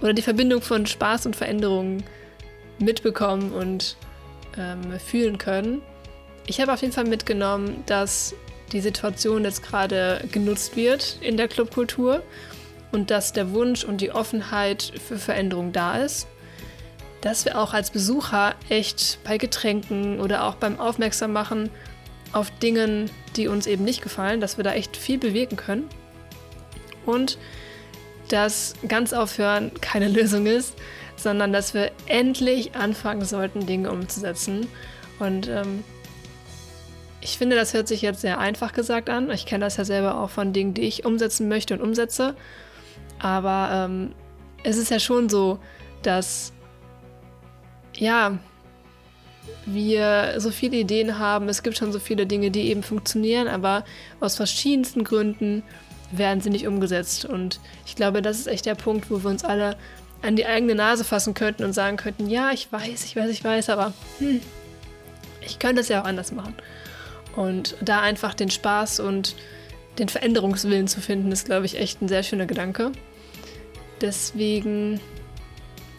[0.00, 2.02] oder die Verbindung von Spaß und Veränderungen
[2.78, 3.96] mitbekommen und
[4.58, 5.80] ähm, fühlen können.
[6.46, 8.34] Ich habe auf jeden Fall mitgenommen, dass
[8.74, 12.22] die Situation jetzt gerade genutzt wird in der Clubkultur
[12.92, 16.26] und dass der Wunsch und die Offenheit für Veränderung da ist.
[17.20, 21.70] Dass wir auch als Besucher echt bei Getränken oder auch beim Aufmerksammachen
[22.32, 25.88] auf Dingen, die uns eben nicht gefallen, dass wir da echt viel bewirken können.
[27.06, 27.38] Und
[28.28, 30.74] dass ganz aufhören keine Lösung ist,
[31.16, 34.66] sondern dass wir endlich anfangen sollten, Dinge umzusetzen.
[35.20, 35.84] Und ähm,
[37.24, 39.30] ich finde, das hört sich jetzt sehr einfach gesagt an.
[39.30, 42.36] Ich kenne das ja selber auch von Dingen, die ich umsetzen möchte und umsetze.
[43.18, 44.14] Aber ähm,
[44.62, 45.58] es ist ja schon so,
[46.02, 46.52] dass
[47.96, 48.38] ja,
[49.64, 51.48] wir so viele Ideen haben.
[51.48, 53.84] Es gibt schon so viele Dinge, die eben funktionieren, aber
[54.20, 55.62] aus verschiedensten Gründen
[56.12, 57.24] werden sie nicht umgesetzt.
[57.24, 59.78] Und ich glaube, das ist echt der Punkt, wo wir uns alle
[60.20, 63.42] an die eigene Nase fassen könnten und sagen könnten, ja, ich weiß, ich weiß, ich
[63.42, 64.42] weiß, aber hm,
[65.40, 66.54] ich könnte es ja auch anders machen.
[67.36, 69.34] Und da einfach den Spaß und
[69.98, 72.92] den Veränderungswillen zu finden, ist, glaube ich, echt ein sehr schöner Gedanke.
[74.00, 75.00] Deswegen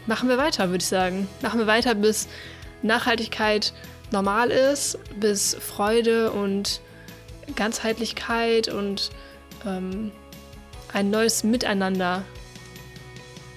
[0.06, 1.28] machen wir weiter, würde ich sagen.
[1.42, 2.28] Machen wir weiter, bis
[2.82, 3.74] Nachhaltigkeit
[4.12, 6.82] normal ist, bis Freude und
[7.56, 9.12] Ganzheitlichkeit und
[9.66, 10.12] ähm,
[10.94, 12.24] ein neues Miteinander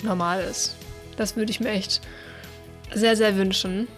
[0.03, 0.77] normal ist.
[1.17, 2.01] Das würde ich mir echt
[2.95, 3.89] sehr, sehr wünschen.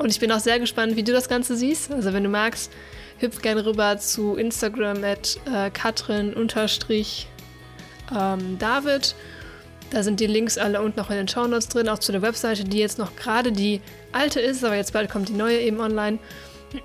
[0.00, 1.92] Und ich bin auch sehr gespannt, wie du das Ganze siehst.
[1.92, 2.72] Also wenn du magst,
[3.18, 6.44] hüpf gerne rüber zu Instagram at äh, katrin-david.
[9.90, 12.64] Da sind die Links alle unten noch in den Shownotes drin, auch zu der Webseite,
[12.64, 13.82] die jetzt noch gerade die
[14.12, 16.18] alte ist, aber jetzt bald kommt die neue eben online.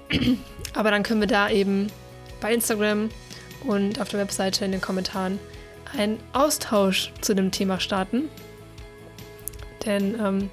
[0.74, 1.88] aber dann können wir da eben
[2.41, 3.09] bei Instagram
[3.66, 5.39] und auf der Webseite in den Kommentaren
[5.97, 8.28] einen Austausch zu dem Thema starten.
[9.86, 10.49] Denn ähm,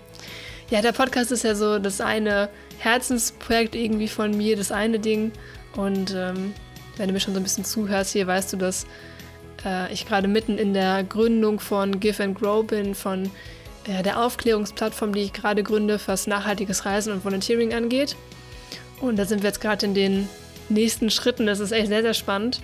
[0.73, 2.49] ja, der Podcast ist ja so das eine
[2.79, 5.31] Herzensprojekt irgendwie von mir, das eine Ding.
[5.77, 6.55] Und ähm,
[6.97, 8.87] wenn du mir schon so ein bisschen zuhörst hier, weißt du, dass
[9.67, 13.31] äh, ich gerade mitten in der Gründung von Give and Grow bin, von
[13.87, 18.17] äh, der Aufklärungsplattform, die ich gerade gründe, was nachhaltiges Reisen und Volunteering angeht.
[19.03, 20.27] Und da sind wir jetzt gerade in den
[20.71, 21.45] nächsten Schritten.
[21.45, 22.63] Das ist echt sehr, sehr spannend.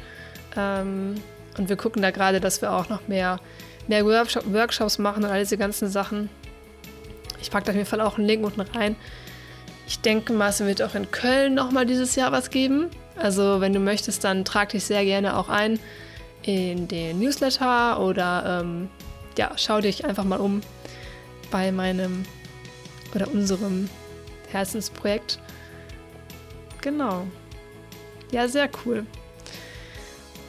[0.57, 1.17] Ähm,
[1.59, 3.39] und wir gucken da gerade, dass wir auch noch mehr,
[3.87, 6.31] mehr Workshop Workshops machen und all diese ganzen Sachen.
[7.41, 8.97] Ich packe da auf jeden Fall auch einen Link unten rein.
[9.87, 12.91] Ich denke mal, es wird auch in Köln nochmal dieses Jahr was geben.
[13.17, 15.79] Also wenn du möchtest, dann trag dich sehr gerne auch ein
[16.43, 18.89] in den Newsletter oder ähm,
[19.37, 20.61] ja, schau dich einfach mal um
[21.51, 22.25] bei meinem
[23.15, 23.89] oder unserem
[24.51, 25.39] Herzensprojekt.
[26.81, 27.27] Genau.
[28.31, 29.07] Ja, sehr cool.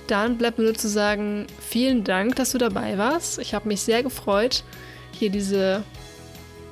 [0.08, 3.40] Dann bleibt mir nur zu sagen, vielen Dank, dass du dabei warst.
[3.40, 4.64] Ich habe mich sehr gefreut,
[5.12, 5.84] hier diese,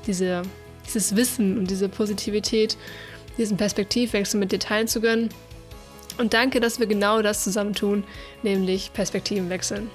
[0.08, 0.44] diese
[0.88, 2.78] dieses Wissen und diese Positivität,
[3.38, 5.30] diesen Perspektivwechsel mit dir teilen zu können.
[6.18, 8.04] Und danke, dass wir genau das zusammen tun,
[8.42, 9.90] nämlich Perspektiven wechseln.